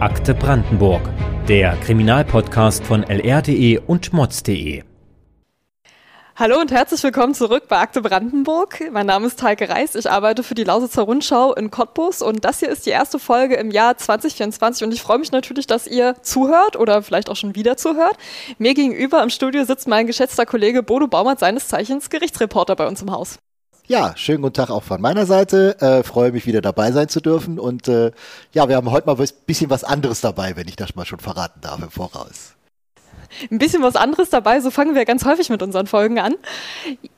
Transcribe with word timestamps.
Akte 0.00 0.32
Brandenburg, 0.32 1.02
der 1.46 1.76
Kriminalpodcast 1.76 2.82
von 2.86 3.02
lr.de 3.02 3.80
und 3.86 4.14
mods.de. 4.14 4.82
Hallo 6.36 6.58
und 6.58 6.70
herzlich 6.70 7.02
willkommen 7.02 7.34
zurück 7.34 7.64
bei 7.68 7.76
Akte 7.76 8.00
Brandenburg. 8.00 8.82
Mein 8.92 9.04
Name 9.04 9.26
ist 9.26 9.42
Heike 9.42 9.68
Reis. 9.68 9.94
Ich 9.94 10.10
arbeite 10.10 10.42
für 10.42 10.54
die 10.54 10.64
Lausitzer 10.64 11.02
Rundschau 11.02 11.52
in 11.52 11.70
Cottbus 11.70 12.22
und 12.22 12.46
das 12.46 12.60
hier 12.60 12.70
ist 12.70 12.86
die 12.86 12.90
erste 12.90 13.18
Folge 13.18 13.56
im 13.56 13.70
Jahr 13.70 13.98
2024 13.98 14.84
und 14.84 14.94
ich 14.94 15.02
freue 15.02 15.18
mich 15.18 15.32
natürlich, 15.32 15.66
dass 15.66 15.86
ihr 15.86 16.14
zuhört 16.22 16.76
oder 16.76 17.02
vielleicht 17.02 17.28
auch 17.28 17.36
schon 17.36 17.54
wieder 17.54 17.76
zuhört. 17.76 18.16
Mir 18.56 18.72
gegenüber 18.72 19.22
im 19.22 19.28
Studio 19.28 19.64
sitzt 19.66 19.86
mein 19.86 20.06
geschätzter 20.06 20.46
Kollege 20.46 20.82
Bodo 20.82 21.08
Baumert, 21.08 21.40
seines 21.40 21.68
Zeichens 21.68 22.08
Gerichtsreporter 22.08 22.74
bei 22.74 22.88
uns 22.88 23.02
im 23.02 23.12
Haus. 23.12 23.38
Ja, 23.90 24.16
schönen 24.16 24.40
guten 24.40 24.54
Tag 24.54 24.70
auch 24.70 24.84
von 24.84 25.00
meiner 25.00 25.26
Seite. 25.26 25.76
Äh, 25.80 26.04
freue 26.04 26.30
mich 26.30 26.46
wieder 26.46 26.60
dabei 26.60 26.92
sein 26.92 27.08
zu 27.08 27.20
dürfen. 27.20 27.58
Und 27.58 27.88
äh, 27.88 28.12
ja, 28.52 28.68
wir 28.68 28.76
haben 28.76 28.88
heute 28.92 29.08
mal 29.08 29.20
ein 29.20 29.28
bisschen 29.46 29.68
was 29.68 29.82
anderes 29.82 30.20
dabei, 30.20 30.54
wenn 30.54 30.68
ich 30.68 30.76
das 30.76 30.94
mal 30.94 31.04
schon 31.04 31.18
verraten 31.18 31.60
darf 31.60 31.82
im 31.82 31.90
Voraus. 31.90 32.54
Ein 33.50 33.58
bisschen 33.58 33.82
was 33.82 33.96
anderes 33.96 34.30
dabei, 34.30 34.60
so 34.60 34.70
fangen 34.70 34.94
wir 34.94 35.04
ganz 35.04 35.24
häufig 35.24 35.50
mit 35.50 35.60
unseren 35.60 35.88
Folgen 35.88 36.20
an. 36.20 36.36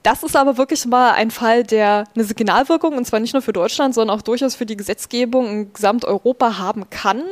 Das 0.02 0.22
ist 0.22 0.34
aber 0.34 0.56
wirklich 0.56 0.86
mal 0.86 1.10
ein 1.12 1.30
Fall, 1.30 1.62
der 1.62 2.04
eine 2.14 2.24
Signalwirkung, 2.24 2.96
und 2.96 3.04
zwar 3.04 3.20
nicht 3.20 3.34
nur 3.34 3.42
für 3.42 3.52
Deutschland, 3.52 3.94
sondern 3.94 4.16
auch 4.16 4.22
durchaus 4.22 4.54
für 4.54 4.64
die 4.64 4.78
Gesetzgebung 4.78 5.48
in 5.48 5.72
Gesamteuropa 5.74 6.56
haben 6.56 6.88
kann. 6.88 7.22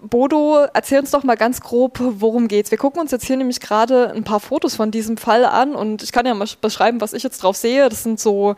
Bodo, 0.00 0.64
erzähl 0.74 1.00
uns 1.00 1.10
doch 1.10 1.24
mal 1.24 1.36
ganz 1.36 1.60
grob, 1.60 1.98
worum 2.00 2.46
geht's. 2.46 2.70
Wir 2.70 2.78
gucken 2.78 3.00
uns 3.00 3.10
jetzt 3.10 3.26
hier 3.26 3.36
nämlich 3.36 3.58
gerade 3.58 4.12
ein 4.12 4.22
paar 4.22 4.38
Fotos 4.38 4.76
von 4.76 4.92
diesem 4.92 5.16
Fall 5.16 5.44
an 5.44 5.74
und 5.74 6.04
ich 6.04 6.12
kann 6.12 6.24
ja 6.24 6.34
mal 6.34 6.46
beschreiben, 6.60 7.00
was 7.00 7.14
ich 7.14 7.24
jetzt 7.24 7.42
drauf 7.42 7.56
sehe. 7.56 7.88
Das 7.88 8.04
sind 8.04 8.20
so 8.20 8.54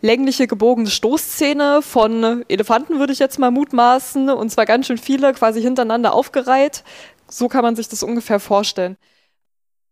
längliche 0.00 0.46
gebogene 0.46 0.88
Stoßzähne 0.88 1.82
von 1.82 2.42
Elefanten, 2.48 2.98
würde 2.98 3.12
ich 3.12 3.18
jetzt 3.18 3.38
mal 3.38 3.50
mutmaßen, 3.50 4.30
und 4.30 4.50
zwar 4.50 4.64
ganz 4.64 4.86
schön 4.86 4.96
viele 4.96 5.34
quasi 5.34 5.60
hintereinander 5.60 6.14
aufgereiht. 6.14 6.84
So 7.28 7.48
kann 7.48 7.62
man 7.62 7.76
sich 7.76 7.88
das 7.88 8.02
ungefähr 8.02 8.40
vorstellen 8.40 8.96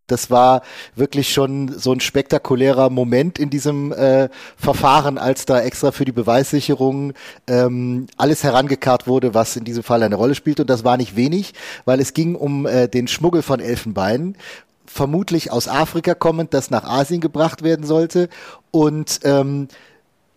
das 0.07 0.31
war 0.31 0.61
wirklich 0.95 1.31
schon 1.31 1.77
so 1.77 1.91
ein 1.91 1.99
spektakulärer 1.99 2.89
Moment 2.89 3.37
in 3.37 3.49
diesem 3.49 3.91
äh, 3.91 4.29
Verfahren, 4.55 5.17
als 5.17 5.45
da 5.45 5.61
extra 5.61 5.91
für 5.91 6.05
die 6.05 6.11
Beweissicherung 6.11 7.13
ähm, 7.47 8.07
alles 8.17 8.43
herangekarrt 8.43 9.07
wurde, 9.07 9.33
was 9.33 9.55
in 9.55 9.65
diesem 9.65 9.83
Fall 9.83 10.01
eine 10.03 10.15
Rolle 10.15 10.35
spielt. 10.35 10.59
Und 10.59 10.69
das 10.69 10.83
war 10.83 10.97
nicht 10.97 11.15
wenig, 11.15 11.53
weil 11.85 11.99
es 11.99 12.13
ging 12.13 12.35
um 12.35 12.65
äh, 12.65 12.87
den 12.87 13.07
Schmuggel 13.07 13.41
von 13.41 13.59
Elfenbein 13.59 14.35
vermutlich 14.85 15.51
aus 15.51 15.67
Afrika 15.67 16.15
kommend, 16.15 16.53
das 16.53 16.71
nach 16.71 16.85
Asien 16.85 17.21
gebracht 17.21 17.61
werden 17.61 17.85
sollte. 17.85 18.29
Und 18.71 19.19
ähm, 19.23 19.67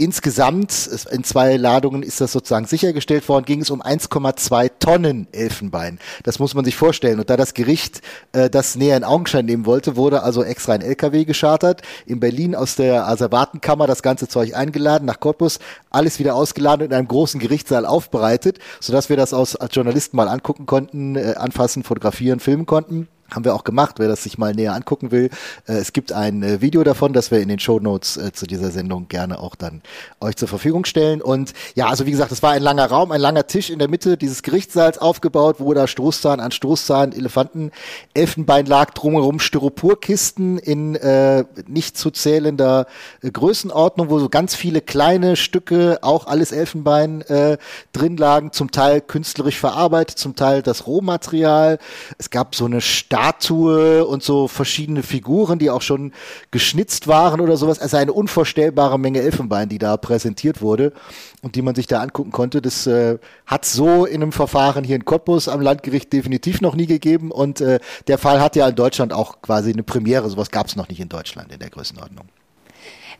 Insgesamt, 0.01 0.89
in 1.11 1.25
zwei 1.25 1.59
Ladungen 1.59 2.03
ist 2.03 2.23
das 2.23 2.33
sozusagen 2.33 2.65
sichergestellt 2.65 3.29
worden, 3.29 3.45
ging 3.45 3.61
es 3.61 3.69
um 3.69 3.83
1,2 3.83 4.71
Tonnen 4.79 5.29
Elfenbein. 5.31 5.99
Das 6.23 6.39
muss 6.39 6.55
man 6.55 6.65
sich 6.65 6.75
vorstellen. 6.75 7.21
Und 7.21 7.29
da 7.29 7.37
das 7.37 7.53
Gericht 7.53 8.01
äh, 8.33 8.49
das 8.49 8.77
näher 8.77 8.97
in 8.97 9.05
Augenschein 9.05 9.45
nehmen 9.45 9.67
wollte, 9.67 9.97
wurde 9.97 10.23
also 10.23 10.43
extra 10.43 10.73
ein 10.73 10.81
LKW 10.81 11.27
geschartert, 11.27 11.83
in 12.07 12.19
Berlin 12.19 12.55
aus 12.55 12.77
der 12.77 13.09
Asservatenkammer 13.09 13.87
das 13.87 14.03
ganze 14.03 14.27
Zeug 14.27 14.55
eingeladen, 14.55 15.05
nach 15.05 15.21
Cottbus, 15.21 15.59
alles 15.91 16.19
wieder 16.19 16.35
ausgeladen 16.35 16.87
und 16.87 16.93
in 16.93 16.97
einem 16.97 17.09
großen 17.09 17.39
Gerichtssaal 17.39 17.85
aufbereitet, 17.85 18.59
sodass 18.81 19.11
wir 19.11 19.19
das 19.19 19.35
aus, 19.35 19.55
als 19.55 19.75
Journalisten 19.75 20.17
mal 20.17 20.29
angucken 20.29 20.65
konnten, 20.65 21.17
äh, 21.17 21.35
anfassen, 21.37 21.83
fotografieren, 21.83 22.41
filmen 22.41 22.65
konnten. 22.65 23.07
Haben 23.33 23.45
wir 23.45 23.55
auch 23.55 23.65
gemacht, 23.65 23.97
wer 23.99 24.09
das 24.09 24.23
sich 24.23 24.39
mal 24.39 24.55
näher 24.55 24.75
angucken 24.75 25.11
will. 25.11 25.31
Äh, 25.67 25.75
es 25.75 25.93
gibt 25.93 26.13
ein 26.13 26.43
äh, 26.43 26.61
Video 26.61 26.83
davon, 26.85 27.13
das 27.13 27.31
wir 27.31 27.41
in 27.41 27.49
den 27.49 27.59
Show 27.59 27.79
Notes 27.79 28.17
äh, 28.17 28.33
zu 28.33 28.47
dieser 28.47 28.71
Sendung 28.71 29.09
gerne 29.09 29.39
auch 29.39 29.55
dann 29.55 29.83
euch 30.21 30.37
zur 30.37 30.49
Verfügung 30.49 30.85
stellen. 30.85 31.23
Und 31.23 31.53
ja, 31.75 31.89
also 31.89 32.07
wie 32.07 32.11
gesagt, 32.11 32.33
es 32.33 32.43
war 32.43 32.53
ein 32.53 32.63
langer 32.63 32.87
Raum, 32.87 33.13
ein 33.13 33.21
langer 33.21 33.47
Tisch 33.47 33.71
in 33.71 33.79
der 33.79 33.89
Mitte 33.89 34.17
dieses 34.17 34.43
Gerichtssaals 34.43 34.99
aufgebaut, 34.99 35.57
wo 35.59 35.73
da 35.75 35.87
Stoßzahn 35.87 36.41
an 36.41 36.51
Stoßzahn, 36.51 37.13
Elefanten, 37.13 37.71
Elfenbein 38.15 38.67
lag, 38.67 38.91
drumherum 38.93 39.39
Styroporkisten 39.39 40.59
in 40.59 40.95
äh, 40.97 41.45
nicht 41.67 41.97
zu 41.97 42.11
zählender 42.11 42.87
äh, 43.23 43.31
Größenordnung, 43.31 44.11
wo 44.11 44.19
so 44.19 44.29
ganz 44.29 44.55
viele 44.55 44.81
kleine 44.81 45.37
Stücke, 45.37 45.99
auch 46.03 46.27
alles 46.27 46.53
Elfenbein 46.53 47.23
äh, 47.23 47.59
drin 47.93 48.17
lagen, 48.17 48.53
zum 48.53 48.71
Teil 48.71 49.01
künstlerisch 49.01 49.59
verarbeitet, 49.59 50.19
zum 50.19 50.37
Teil 50.37 50.63
das 50.63 50.87
Rohmaterial. 50.87 51.79
Es 52.19 52.31
gab 52.31 52.55
so 52.55 52.67
eine 52.67 52.81
Statue 53.21 54.07
und 54.07 54.23
so 54.23 54.49
verschiedene 54.49 55.03
Figuren, 55.03 55.59
die 55.59 55.71
auch 55.71 55.83
schon 55.83 56.13
geschnitzt 56.51 57.07
waren 57.07 57.41
oder 57.41 57.57
sowas. 57.57 57.79
Also 57.79 57.99
eine 57.99 58.13
unvorstellbare 58.13 58.99
Menge 58.99 59.21
Elfenbein, 59.21 59.69
die 59.69 59.79
da 59.79 59.97
präsentiert 59.99 60.63
wurde 60.63 60.93
und 61.43 61.55
die 61.55 61.63
man 61.63 61.75
sich 61.75 61.87
da 61.87 62.01
angucken 62.01 62.31
konnte. 62.31 62.63
Das 62.63 62.87
äh, 62.87 63.19
hat 63.45 63.67
so 63.67 64.07
in 64.07 64.23
einem 64.23 64.33
Verfahren 64.33 64.85
hier 64.85 64.97
in 64.97 65.05
Cottbus 65.05 65.49
am 65.49 65.61
Landgericht 65.61 66.13
definitiv 66.13 66.63
noch 66.63 66.75
nie 66.75 66.87
gegeben 66.87 67.31
und 67.31 67.61
äh, 67.61 67.79
der 68.09 68.17
Fall 68.17 68.41
hat 68.41 68.57
ja 68.57 68.67
in 68.69 68.75
Deutschland 68.75 69.13
auch 69.13 69.43
quasi 69.43 69.71
eine 69.71 69.83
Premiere. 69.83 70.31
Sowas 70.31 70.51
gab 70.51 70.69
es 70.69 70.77
noch 70.77 70.89
nicht 70.89 71.01
in 71.01 71.11
Deutschland 71.11 71.53
in 71.53 71.59
der 71.59 71.71
Größenordnung 71.71 72.27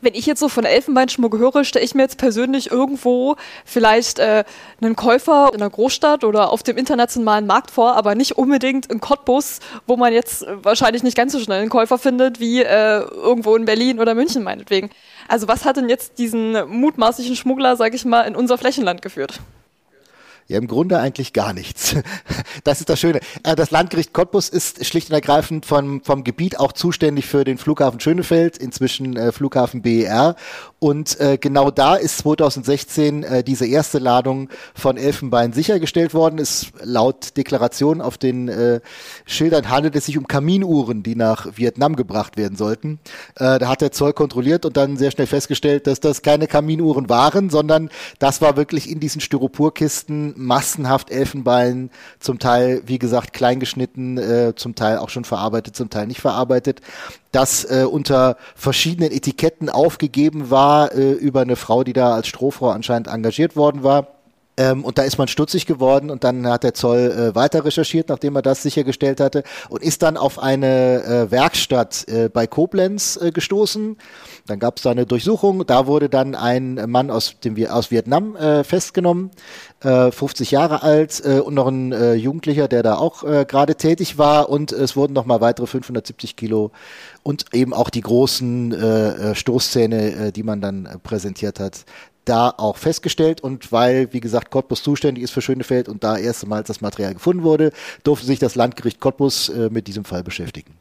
wenn 0.01 0.15
ich 0.15 0.27
jetzt 0.27 0.41
so 0.41 0.49
von 0.49 0.65
Elfenbeinschmuck 0.65 1.37
höre, 1.39 1.65
stelle 1.65 1.85
ich 1.85 1.95
mir 1.95 2.03
jetzt 2.03 2.19
persönlich 2.19 2.71
irgendwo 2.71 3.37
vielleicht 3.65 4.19
äh, 4.19 4.45
einen 4.81 4.97
Käufer 4.97 5.51
in 5.53 5.61
einer 5.61 5.71
Großstadt 5.71 6.25
oder 6.25 6.51
auf 6.51 6.63
dem 6.63 6.77
internationalen 6.77 7.47
Markt 7.47 7.71
vor, 7.71 7.97
aber 7.97 8.15
nicht 8.15 8.39
unbedingt 8.39 8.87
in 8.87 9.01
Cottbus, 9.01 9.61
wo 9.87 9.97
man 9.97 10.13
jetzt 10.13 10.43
äh, 10.43 10.65
wahrscheinlich 10.65 11.03
nicht 11.03 11.17
ganz 11.17 11.33
so 11.33 11.41
schnell 11.41 11.61
einen 11.61 11.71
Käufer 11.71 11.99
findet 11.99 12.41
wie 12.41 12.63
äh, 12.63 13.01
irgendwo 13.01 13.57
in 13.57 13.65
Berlin 13.65 14.01
oder 14.01 14.15
München 14.15 14.43
meinetwegen. 14.43 14.91
Also 15.29 15.49
was 15.49 15.65
hat 15.65 15.77
denn 15.77 15.89
jetzt 15.89 16.19
diesen 16.19 16.69
mutmaßlichen 16.69 17.37
Schmuggler, 17.37 17.77
sag 17.77 17.95
ich 17.95 18.05
mal, 18.05 18.23
in 18.23 18.35
unser 18.35 18.59
Flächenland 18.59 19.03
geführt? 19.03 19.41
Ja, 20.51 20.59
im 20.59 20.67
Grunde 20.67 20.99
eigentlich 20.99 21.33
gar 21.33 21.53
nichts. 21.53 21.95
Das 22.65 22.81
ist 22.81 22.89
das 22.89 23.01
Schöne. 23.01 23.21
Äh, 23.45 23.55
das 23.55 23.71
Landgericht 23.71 24.13
Cottbus 24.13 24.49
ist 24.49 24.85
schlicht 24.85 25.09
und 25.09 25.15
ergreifend 25.15 25.65
vom, 25.65 26.03
vom 26.03 26.25
Gebiet 26.25 26.59
auch 26.59 26.73
zuständig 26.73 27.27
für 27.27 27.45
den 27.45 27.57
Flughafen 27.57 28.01
Schönefeld, 28.01 28.59
inzwischen 28.59 29.17
äh, 29.17 29.33
Flughafen 29.33 29.83
BER. 29.83 30.35
Und 30.79 31.19
äh, 31.21 31.39
genau 31.39 31.71
da 31.71 31.95
ist 31.95 32.19
2016 32.19 33.23
äh, 33.23 33.45
diese 33.45 33.67
erste 33.67 33.99
Ladung 33.99 34.51
von 34.75 34.97
Elfenbein 34.97 35.53
sichergestellt 35.53 36.13
worden. 36.13 36.39
Ist 36.39 36.73
laut 36.83 37.37
Deklaration 37.37 38.01
auf 38.01 38.19
den 38.19 38.81
Schildern 39.27 39.71
handelt 39.71 39.95
es 39.97 40.07
sich 40.07 40.19
um 40.19 40.27
Kaminuhren, 40.27 41.03
die 41.03 41.15
nach 41.15 41.47
Vietnam 41.57 41.97
gebracht 41.97 42.37
werden 42.37 42.57
sollten. 42.57 42.99
Da 43.35 43.61
hat 43.69 43.81
der 43.81 43.93
Zoll 43.93 44.13
kontrolliert 44.13 44.65
und 44.65 44.77
dann 44.77 44.97
sehr 44.97 45.11
schnell 45.11 45.27
festgestellt, 45.27 45.87
dass 45.87 46.01
das 46.01 46.23
keine 46.23 46.47
Kaminuhren 46.47 47.09
waren, 47.09 47.51
sondern 47.51 47.91
das 48.19 48.41
war 48.41 48.57
wirklich 48.57 48.91
in 48.91 49.01
diesen 49.01 49.21
Styroporkisten 49.21 50.35
massenhaft 50.41 51.11
Elfenbein, 51.11 51.91
zum 52.19 52.39
Teil, 52.39 52.83
wie 52.87 52.99
gesagt, 52.99 53.33
kleingeschnitten, 53.33 54.19
äh, 54.19 54.55
zum 54.57 54.75
Teil 54.75 54.99
auch 54.99 55.11
schon 55.11 55.25
verarbeitet, 55.25 55.77
zum 55.77 55.91
Teil 55.91 56.07
nicht 56.07 56.21
verarbeitet, 56.21 56.81
das 57.33 57.65
äh, 57.65 57.85
unter 57.85 58.37
verschiedenen 58.57 59.13
Etiketten 59.13 59.69
aufgegeben 59.69 60.51
war 60.51 60.93
äh, 60.95 61.13
über 61.13 61.43
eine 61.43 61.57
Frau, 61.57 61.85
die 61.85 61.93
da 61.93 62.15
als 62.15 62.27
Strohfrau 62.29 62.71
anscheinend 62.71 63.09
engagiert 63.09 63.55
worden 63.55 63.83
war. 63.83 64.20
Ähm, 64.61 64.85
und 64.85 64.99
da 64.99 65.05
ist 65.05 65.17
man 65.17 65.27
stutzig 65.27 65.65
geworden 65.65 66.11
und 66.11 66.23
dann 66.23 66.47
hat 66.47 66.65
der 66.65 66.75
Zoll 66.75 66.99
äh, 66.99 67.35
weiter 67.35 67.65
recherchiert, 67.65 68.11
nachdem 68.11 68.37
er 68.37 68.43
das 68.43 68.63
sichergestellt 68.63 69.19
hatte 69.19 69.43
und 69.71 69.83
ist 69.83 70.03
dann 70.03 70.19
auf 70.19 70.39
eine 70.39 71.03
äh, 71.03 71.31
Werkstatt 71.31 72.07
äh, 72.09 72.29
bei 72.29 72.47
Koblenz 72.47 73.19
äh, 73.21 73.31
gestoßen. 73.31 73.97
Dann 74.47 74.59
gab 74.59 74.77
es 74.77 74.83
da 74.83 74.91
eine 74.91 75.07
Durchsuchung. 75.07 75.65
Da 75.67 75.87
wurde 75.87 76.11
dann 76.11 76.35
ein 76.35 76.75
Mann 76.89 77.11
aus, 77.11 77.37
dem, 77.43 77.57
aus 77.69 77.91
Vietnam 77.91 78.37
äh, 78.37 78.63
festgenommen, 78.63 79.31
äh, 79.83 80.11
50 80.11 80.51
Jahre 80.51 80.83
alt 80.83 81.23
äh, 81.25 81.39
und 81.39 81.55
noch 81.55 81.69
ein 81.69 81.93
äh, 81.93 82.13
Jugendlicher, 82.13 82.69
der 82.69 82.83
da 82.83 82.97
auch 82.97 83.25
äh, 83.25 83.47
gerade 83.49 83.77
tätig 83.77 84.19
war. 84.19 84.51
Und 84.51 84.73
es 84.73 84.95
wurden 84.95 85.15
noch 85.15 85.25
mal 85.25 85.41
weitere 85.41 85.69
570 85.69 86.37
Kilo 86.37 86.71
und 87.23 87.47
eben 87.53 87.75
auch 87.75 87.91
die 87.91 88.01
großen 88.01 88.73
äh, 88.73 89.31
äh, 89.31 89.35
Stoßzähne, 89.35 90.13
äh, 90.13 90.33
die 90.33 90.43
man 90.43 90.61
dann 90.61 90.87
äh, 90.87 90.99
präsentiert 90.99 91.61
hat, 91.61 91.85
da 92.25 92.53
auch 92.57 92.77
festgestellt 92.77 93.41
und 93.41 93.73
weil, 93.73 94.13
wie 94.13 94.21
gesagt, 94.21 94.51
Cottbus 94.51 94.83
zuständig 94.83 95.25
ist 95.25 95.31
für 95.31 95.43
Schönefeld 95.43 95.89
und 95.89 96.05
da 96.05 96.17
erstmals 96.17 96.69
das 96.69 96.81
Material 96.81 97.15
gefunden 97.15 97.43
wurde, 97.43 97.73
durfte 98.05 98.27
sich 98.27 98.39
das 98.39 98.55
Landgericht 98.55 99.01
Cottbus 99.01 99.49
äh, 99.49 99.69
mit 99.71 99.87
diesem 99.87 100.05
Fall 100.05 100.23
beschäftigen. 100.23 100.75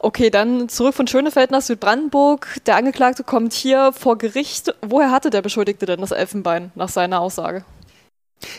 Okay, 0.00 0.28
dann 0.28 0.68
zurück 0.68 0.94
von 0.94 1.06
Schönefeld 1.06 1.50
nach 1.50 1.62
Südbrandenburg. 1.62 2.58
Der 2.66 2.76
Angeklagte 2.76 3.24
kommt 3.24 3.54
hier 3.54 3.92
vor 3.92 4.18
Gericht. 4.18 4.74
Woher 4.82 5.10
hatte 5.10 5.30
der 5.30 5.40
Beschuldigte 5.40 5.86
denn 5.86 6.00
das 6.00 6.10
Elfenbein 6.10 6.72
nach 6.74 6.90
seiner 6.90 7.20
Aussage? 7.20 7.64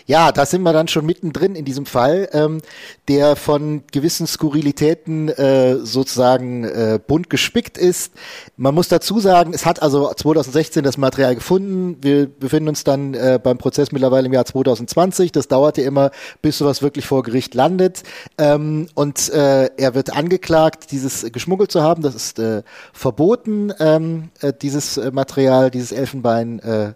Ja, 0.06 0.32
da 0.32 0.46
sind 0.46 0.62
wir 0.64 0.74
dann 0.74 0.88
schon 0.88 1.06
mittendrin 1.06 1.56
in 1.56 1.66
diesem 1.66 1.86
Fall, 1.86 2.30
ähm, 2.34 2.62
der 3.08 3.36
von 3.36 3.84
gewissen 3.92 4.28
Skurrilitäten 4.28 5.30
äh, 5.30 5.78
sozusagen 5.78 6.64
äh, 6.64 7.00
bunt 7.06 7.30
gespickt 7.30 7.78
ist. 7.78 8.14
Man 8.58 8.76
muss 8.76 8.88
dazu 8.88 9.20
sagen, 9.20 9.54
es 9.54 9.66
hat 9.66 9.82
also 9.82 10.12
2016 10.14 10.84
das 10.84 10.98
Material 10.98 11.36
gefunden. 11.36 11.98
Wir 12.02 12.28
befinden 12.28 12.70
uns 12.70 12.84
dann 12.84 13.14
äh, 13.14 13.40
beim 13.42 13.58
Prozess 13.58 13.92
mittlerweile 13.92 14.28
im 14.28 14.34
Jahr 14.34 14.46
2020. 14.46 15.32
Das 15.32 15.48
dauerte 15.48 15.82
immer, 15.82 16.12
bis 16.42 16.58
sowas 16.58 16.82
wirklich 16.82 17.06
vor 17.06 17.24
Gericht 17.24 17.54
landet. 17.54 18.04
Ähm, 18.38 18.88
und 18.96 19.30
äh, 19.30 19.70
er 19.78 19.96
wird 19.96 20.16
angeklagt, 20.16 20.92
dieses 20.92 21.32
geschmuggelt 21.32 21.72
zu 21.72 21.82
haben. 21.82 22.02
Das 22.02 22.16
ist 22.16 22.40
äh, 22.40 22.64
verboten, 22.94 23.74
ähm, 23.80 24.30
äh, 24.42 24.54
dieses 24.54 25.00
Material, 25.12 25.72
dieses 25.72 25.92
Elfenbein. 25.92 26.60
Äh, 26.60 26.94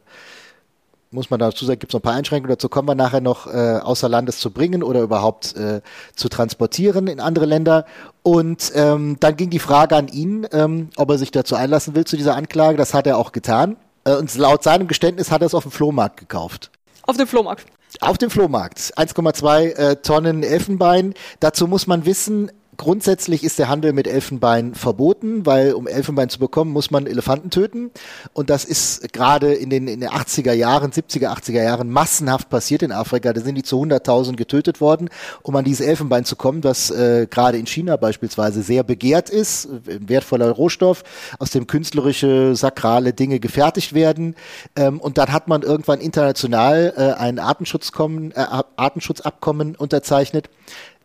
muss 1.12 1.30
man 1.30 1.40
dazu 1.40 1.66
sagen, 1.66 1.80
gibt 1.80 1.92
es 1.92 1.94
noch 1.94 2.02
ein 2.02 2.04
paar 2.04 2.14
Einschränkungen, 2.14 2.50
dazu 2.50 2.70
kommen 2.70 2.88
wir 2.88 2.96
nachher 2.96 3.22
noch 3.22 3.48
äh, 3.48 3.80
außer 3.82 4.08
Landes 4.08 4.40
zu 4.40 4.52
bringen 4.52 4.84
oder 4.84 5.02
überhaupt 5.02 5.56
äh, 5.56 5.82
zu 6.16 6.30
transportieren 6.30 7.08
in 7.08 7.20
andere 7.20 7.46
Länder. 7.46 7.86
Und 8.22 8.72
ähm, 8.76 9.18
dann 9.20 9.36
ging 9.36 9.50
die 9.50 9.60
Frage 9.60 9.96
an 9.96 10.08
ihn, 10.08 10.48
ähm, 10.52 10.90
ob 10.98 11.10
er 11.10 11.18
sich 11.18 11.32
dazu 11.32 11.56
einlassen 11.56 11.96
will 11.96 12.06
zu 12.06 12.16
dieser 12.16 12.36
Anklage. 12.36 12.78
Das 12.78 12.94
hat 12.94 13.08
er 13.08 13.18
auch 13.18 13.32
getan. 13.32 13.78
Äh, 14.04 14.16
und 14.16 14.34
laut 14.36 14.64
seinem 14.64 14.88
Geständnis 14.88 15.32
hat 15.32 15.42
er 15.42 15.48
es 15.48 15.56
auf 15.56 15.64
dem 15.64 15.72
Flohmarkt 15.72 16.18
gekauft. 16.18 16.70
Auf 17.04 17.18
dem 17.18 17.28
Flohmarkt. 17.28 17.66
Auf 18.02 18.20
dem 18.20 18.30
Flohmarkt. 18.30 18.78
1,2 18.96 19.76
äh, 19.76 19.96
Tonnen 19.98 20.44
Elfenbein. 20.44 21.16
Dazu 21.40 21.68
muss 21.68 21.88
man 21.88 22.06
wissen, 22.06 22.52
Grundsätzlich 22.80 23.44
ist 23.44 23.60
der 23.60 23.68
Handel 23.68 23.92
mit 23.92 24.08
Elfenbein 24.08 24.74
verboten, 24.74 25.46
weil 25.46 25.74
um 25.74 25.86
Elfenbein 25.86 26.30
zu 26.30 26.40
bekommen, 26.40 26.72
muss 26.72 26.92
man 26.92 27.08
Elefanten 27.08 27.50
töten. 27.50 27.92
Und 28.32 28.50
das 28.50 28.64
ist 28.64 29.12
gerade 29.12 29.54
in 29.54 29.70
den, 29.70 29.90
in 29.90 30.00
den 30.00 30.10
80er 30.10 30.54
Jahren, 30.54 30.92
70er, 30.92 31.28
80er 31.28 31.62
Jahren 31.62 31.90
massenhaft 31.90 32.50
passiert 32.50 32.82
in 32.82 32.94
Afrika. 32.94 33.34
Da 33.34 33.42
sind 33.42 33.56
die 33.56 33.64
zu 33.64 33.82
100.000 33.82 34.38
getötet 34.38 34.80
worden, 34.80 35.10
um 35.44 35.58
an 35.58 35.66
dieses 35.66 35.86
Elfenbein 35.86 36.24
zu 36.24 36.38
kommen, 36.38 36.62
das 36.62 36.90
äh, 36.90 37.28
gerade 37.30 37.58
in 37.58 37.68
China 37.68 37.98
beispielsweise 37.98 38.62
sehr 38.62 38.84
begehrt 38.84 39.30
ist, 39.30 39.68
wertvoller 39.84 40.50
Rohstoff, 40.50 41.04
aus 41.38 41.50
dem 41.52 41.68
künstlerische, 41.68 42.56
sakrale 42.56 43.12
Dinge 43.12 43.42
gefertigt 43.42 43.94
werden. 43.94 44.36
Ähm, 44.78 45.02
und 45.02 45.18
dann 45.18 45.34
hat 45.34 45.50
man 45.50 45.64
irgendwann 45.64 46.00
international 46.00 46.94
äh, 46.96 47.20
ein 47.20 47.40
Artenschutzkommen, 47.40 48.32
äh, 48.32 48.46
Artenschutzabkommen 48.78 49.76
unterzeichnet, 49.76 50.50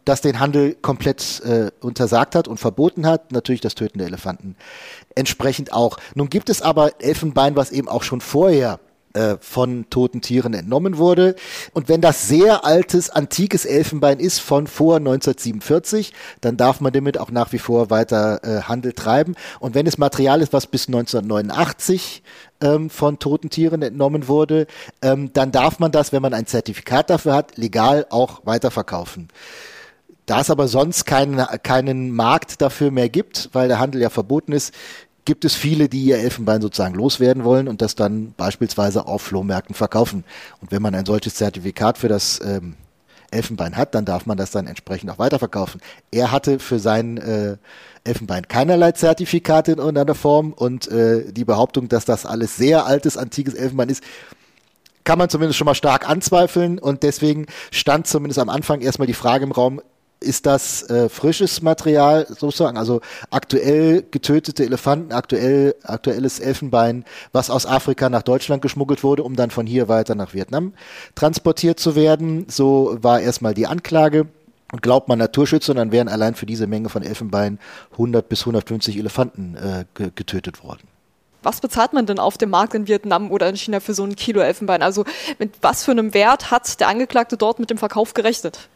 das 0.05 0.21
den 0.21 0.41
Handel 0.41 0.75
komplett 0.75 1.41
äh, 1.45 1.71
untersagt 1.81 2.35
hat 2.35 2.49
und 2.49 2.59
verboten 2.59 3.07
hat. 3.07 3.33
Natürlich 3.33 3.61
das 3.61 3.75
Töten 3.75 3.99
der 3.99 4.07
Elefanten 4.07 4.57
entsprechend 5.15 5.73
auch. 5.73 5.99
Nun 6.15 6.31
gibt 6.31 6.51
es 6.51 6.63
aber 6.63 7.01
Elfenbein, 7.01 7.57
was 7.57 7.71
eben 7.71 7.89
auch 7.89 8.03
schon 8.03 8.21
vorher 8.21 8.81
äh, 9.15 9.37
von 9.41 9.89
toten 9.91 10.23
Tieren 10.23 10.55
entnommen 10.55 10.99
wurde. 10.99 11.37
Und 11.73 11.89
wenn 11.89 12.01
das 12.01 12.27
sehr 12.27 12.65
altes, 12.65 13.11
antikes 13.11 13.65
Elfenbein 13.65 14.19
ist 14.19 14.41
von 14.41 14.67
vor 14.67 14.97
1947, 14.97 16.13
dann 16.41 16.57
darf 16.57 16.81
man 16.81 16.93
damit 16.93 17.19
auch 17.19 17.31
nach 17.31 17.53
wie 17.53 17.59
vor 17.59 17.91
weiter 17.91 18.41
äh, 18.43 18.63
Handel 18.63 18.93
treiben. 18.93 19.37
Und 19.61 19.77
wenn 19.77 19.87
es 19.87 19.99
Material 19.99 20.43
ist, 20.43 20.53
was 20.53 20.67
bis 20.67 20.89
1989 20.89 22.25
ähm, 22.61 22.91
von 22.91 23.21
toten 23.21 23.51
Tieren 23.51 23.83
entnommen 23.83 24.27
wurde, 24.27 24.67
ähm, 25.01 25.33
dann 25.33 25.53
darf 25.53 25.79
man 25.79 25.93
das, 25.93 26.13
wenn 26.13 26.23
man 26.23 26.35
ein 26.35 26.47
Zertifikat 26.47 27.09
dafür 27.09 27.35
hat, 27.35 27.57
legal 27.57 28.07
auch 28.11 28.41
weiterverkaufen. 28.45 29.29
Da 30.27 30.41
es 30.41 30.51
aber 30.51 30.69
sonst 30.69 31.05
keinen, 31.05 31.37
keinen 31.63 32.11
Markt 32.11 32.63
dafür 32.63 32.91
mehr 32.91 33.09
gibt, 33.09 33.51
weil 33.53 33.69
der 33.69 33.79
Handel 33.79 34.01
ja 34.01 34.11
verboten 34.11 34.53
ist, 34.53 34.73
gibt 35.25 35.45
es 35.45 35.55
viele, 35.55 35.89
die 35.89 36.05
ihr 36.05 36.19
Elfenbein 36.19 36.61
sozusagen 36.61 36.95
loswerden 36.95 37.45
wollen 37.45 37.69
und 37.69 37.83
das 37.83 37.95
dann 37.95 38.35
beispielsweise 38.37 39.07
auf 39.07 39.23
Flohmärkten 39.23 39.75
verkaufen. 39.75 40.25
Und 40.61 40.71
wenn 40.71 40.83
man 40.83 40.95
ein 40.95 41.07
solches 41.07 41.35
Zertifikat 41.35 41.99
für 41.99 42.09
das 42.09 42.41
ähm, 42.45 42.77
Elfenbein 43.31 43.77
hat, 43.77 43.95
dann 43.95 44.05
darf 44.05 44.27
man 44.27 44.37
das 44.37 44.51
dann 44.51 44.67
entsprechend 44.67 45.11
auch 45.11 45.19
weiterverkaufen. 45.19 45.81
Er 46.11 46.31
hatte 46.31 46.59
für 46.59 46.79
sein 46.79 47.17
äh, 47.19 47.57
Elfenbein 48.05 48.49
keinerlei 48.49 48.93
Zertifikate 48.93 49.73
in 49.73 49.79
irgendeiner 49.79 50.15
Form 50.15 50.53
und 50.53 50.89
äh, 50.89 51.33
die 51.33 51.45
Behauptung, 51.45 51.89
dass 51.89 52.05
das 52.05 52.27
alles 52.27 52.57
sehr 52.57 52.87
altes, 52.87 53.17
antikes 53.17 53.55
Elfenbein 53.55 53.89
ist, 53.89 54.03
kann 55.05 55.19
man 55.19 55.29
zumindest 55.29 55.59
schon 55.59 55.67
mal 55.67 55.75
stark 55.75 56.09
anzweifeln 56.09 56.79
und 56.79 57.03
deswegen 57.03 57.47
stand 57.71 58.07
zumindest 58.07 58.39
am 58.39 58.49
Anfang 58.49 58.81
erstmal 58.81 59.07
die 59.07 59.15
Frage 59.15 59.45
im 59.45 59.53
Raum, 59.53 59.83
ist 60.25 60.47
das 60.47 60.83
äh, 60.91 61.09
frisches 61.09 61.63
Material 61.63 62.27
sozusagen, 62.29 62.77
also 62.77 63.01
aktuell 63.31 64.05
getötete 64.11 64.65
Elefanten, 64.65 65.13
aktuell 65.13 65.75
aktuelles 65.83 66.41
Elfenbein, 66.41 67.05
was 67.33 67.51
aus 67.51 67.67
Afrika 67.67 68.09
nach 68.09 68.23
Deutschland 68.23 68.63
geschmuggelt 68.63 69.05
wurde, 69.05 69.23
um 69.23 69.37
dann 69.37 69.51
von 69.51 69.67
hier 69.67 69.89
weiter 69.89 70.15
nach 70.15 70.35
Vietnam 70.35 70.75
transportiert 71.15 71.79
zu 71.79 71.95
werden. 71.95 72.47
So 72.49 72.99
war 73.01 73.21
erstmal 73.21 73.55
die 73.55 73.67
Anklage. 73.67 74.27
Und 74.73 74.83
glaubt 74.83 75.07
man 75.09 75.21
Naturschützern, 75.21 75.77
dann 75.77 75.93
wären 75.93 76.09
allein 76.09 76.35
für 76.35 76.47
diese 76.47 76.67
Menge 76.67 76.89
von 76.89 77.05
Elfenbein 77.05 77.61
100 77.93 78.29
bis 78.29 78.41
150 78.41 78.99
Elefanten 78.99 79.57
äh, 79.57 79.85
getötet 80.17 80.65
worden. 80.65 80.89
Was 81.45 81.61
bezahlt 81.61 81.93
man 81.93 82.07
denn 82.07 82.19
auf 82.19 82.39
dem 82.39 82.51
Markt 82.51 82.75
in 82.75 82.89
Vietnam 82.89 83.31
oder 83.31 83.49
in 83.49 83.57
China 83.57 83.79
für 83.79 83.95
so 83.95 84.03
ein 84.03 84.17
Kilo 84.17 84.41
Elfenbein? 84.41 84.83
Also 84.83 85.05
mit 85.39 85.53
was 85.61 85.85
für 85.85 85.91
einem 85.93 86.15
Wert 86.15 86.51
hat 86.51 86.81
der 86.81 86.89
Angeklagte 86.89 87.37
dort 87.37 87.61
mit 87.61 87.71
dem 87.71 87.79
Verkauf 87.79 88.15
gerechnet? 88.15 88.69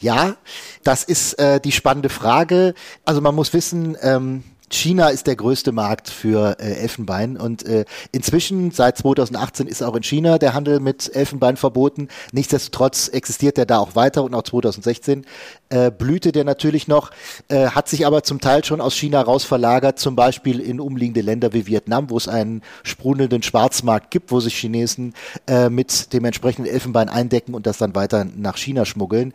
Ja, 0.00 0.36
das 0.84 1.02
ist 1.04 1.34
äh, 1.34 1.60
die 1.60 1.72
spannende 1.72 2.08
Frage. 2.08 2.74
Also 3.04 3.20
man 3.20 3.34
muss 3.34 3.52
wissen, 3.52 3.96
ähm, 4.00 4.44
China 4.70 5.08
ist 5.08 5.26
der 5.26 5.36
größte 5.36 5.72
Markt 5.72 6.08
für 6.08 6.56
äh, 6.60 6.74
Elfenbein 6.74 7.36
und 7.36 7.64
äh, 7.64 7.84
inzwischen 8.12 8.70
seit 8.70 8.98
2018 8.98 9.66
ist 9.66 9.82
auch 9.82 9.94
in 9.94 10.02
China 10.02 10.38
der 10.38 10.54
Handel 10.54 10.80
mit 10.80 11.14
Elfenbein 11.14 11.56
verboten. 11.56 12.08
Nichtsdestotrotz 12.32 13.08
existiert 13.08 13.56
der 13.56 13.66
da 13.66 13.78
auch 13.78 13.96
weiter 13.96 14.24
und 14.24 14.34
auch 14.34 14.42
2016 14.42 15.24
äh, 15.70 15.90
blühte 15.90 16.32
der 16.32 16.44
natürlich 16.44 16.88
noch, 16.88 17.10
äh, 17.48 17.68
hat 17.68 17.88
sich 17.88 18.06
aber 18.06 18.22
zum 18.22 18.40
Teil 18.40 18.64
schon 18.64 18.80
aus 18.80 18.94
China 18.94 19.20
raus 19.20 19.44
verlagert, 19.44 19.98
zum 19.98 20.16
Beispiel 20.16 20.60
in 20.60 20.80
umliegende 20.80 21.20
Länder 21.20 21.52
wie 21.52 21.66
Vietnam, 21.66 22.10
wo 22.10 22.16
es 22.16 22.28
einen 22.28 22.62
sprudelnden 22.82 23.42
Schwarzmarkt 23.42 24.10
gibt, 24.10 24.30
wo 24.30 24.40
sich 24.40 24.54
Chinesen 24.54 25.14
äh, 25.46 25.68
mit 25.68 26.12
dem 26.12 26.24
entsprechenden 26.24 26.70
Elfenbein 26.70 27.08
eindecken 27.08 27.54
und 27.54 27.66
das 27.66 27.78
dann 27.78 27.94
weiter 27.94 28.26
nach 28.36 28.56
China 28.56 28.84
schmuggeln. 28.84 29.32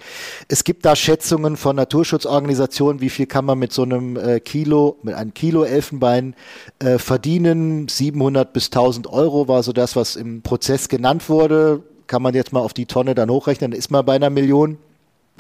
Es 0.48 0.64
gibt 0.64 0.86
da 0.86 0.96
Schätzungen 0.96 1.58
von 1.58 1.76
Naturschutzorganisationen, 1.76 3.02
wie 3.02 3.10
viel 3.10 3.26
kann 3.26 3.46
man 3.46 3.60
mit 3.60 3.74
so 3.74 3.84
einem 3.84 4.18
äh, 4.18 4.40
Kilo, 4.40 4.98
mit 5.04 5.16
Kilo 5.32 5.64
Elfenbein 5.64 6.36
äh, 6.80 6.98
verdienen. 6.98 7.88
700 7.88 8.52
bis 8.52 8.66
1000 8.66 9.08
Euro 9.08 9.48
war 9.48 9.64
so 9.64 9.74
das, 9.74 9.96
was 9.96 10.16
im 10.16 10.42
Prozess 10.42 10.90
genannt 10.90 11.30
wurde. 11.30 11.84
Kann 12.08 12.22
man 12.22 12.34
jetzt 12.34 12.52
mal 12.52 12.60
auf 12.60 12.74
die 12.74 12.86
Tonne 12.86 13.16
dann 13.16 13.30
hochrechnen, 13.30 13.72
dann 13.72 13.78
ist 13.78 13.92
man 13.92 14.06
bei 14.06 14.16
einer 14.16 14.30
Million 14.30 14.78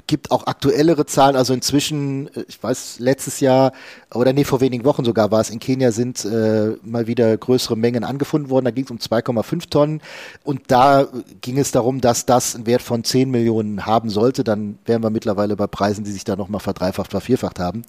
gibt 0.08 0.32
auch 0.32 0.48
aktuellere 0.48 1.06
Zahlen. 1.06 1.36
Also 1.36 1.54
inzwischen, 1.54 2.28
äh, 2.36 2.46
ich 2.48 2.62
weiß, 2.62 3.00
letztes 3.00 3.40
Jahr 3.40 3.72
oder 4.14 4.34
nee, 4.34 4.44
vor 4.44 4.62
wenigen 4.62 4.86
Wochen 4.86 5.06
sogar 5.06 5.32
war 5.32 5.42
es, 5.42 5.50
in 5.50 5.60
Kenia 5.60 5.92
sind 5.92 6.26
äh, 6.26 6.76
mal 6.84 7.08
wieder 7.08 7.36
größere 7.38 7.76
Mengen 7.76 8.04
angefunden 8.04 8.50
worden. 8.50 8.66
Da 8.66 8.72
ging 8.72 8.86
es 8.86 8.92
um 8.92 8.98
2,5 8.98 9.70
Tonnen. 9.70 10.02
Und 10.44 10.64
da 10.68 11.08
ging 11.42 11.58
es 11.58 11.72
darum, 11.72 12.02
dass 12.02 12.26
das 12.26 12.56
einen 12.56 12.66
Wert 12.66 12.82
von 12.82 13.04
10 13.04 13.32
Millionen 13.32 13.86
haben 13.86 14.10
sollte. 14.10 14.44
Dann 14.44 14.78
wären 14.86 15.04
wir 15.04 15.10
mittlerweile 15.10 15.56
bei 15.56 15.68
Preisen, 15.68 16.04
die 16.04 16.12
sich 16.12 16.24
da 16.24 16.36
nochmal 16.36 16.62
verdreifacht, 16.62 17.12
vervierfacht 17.12 17.60
haben. 17.60 17.84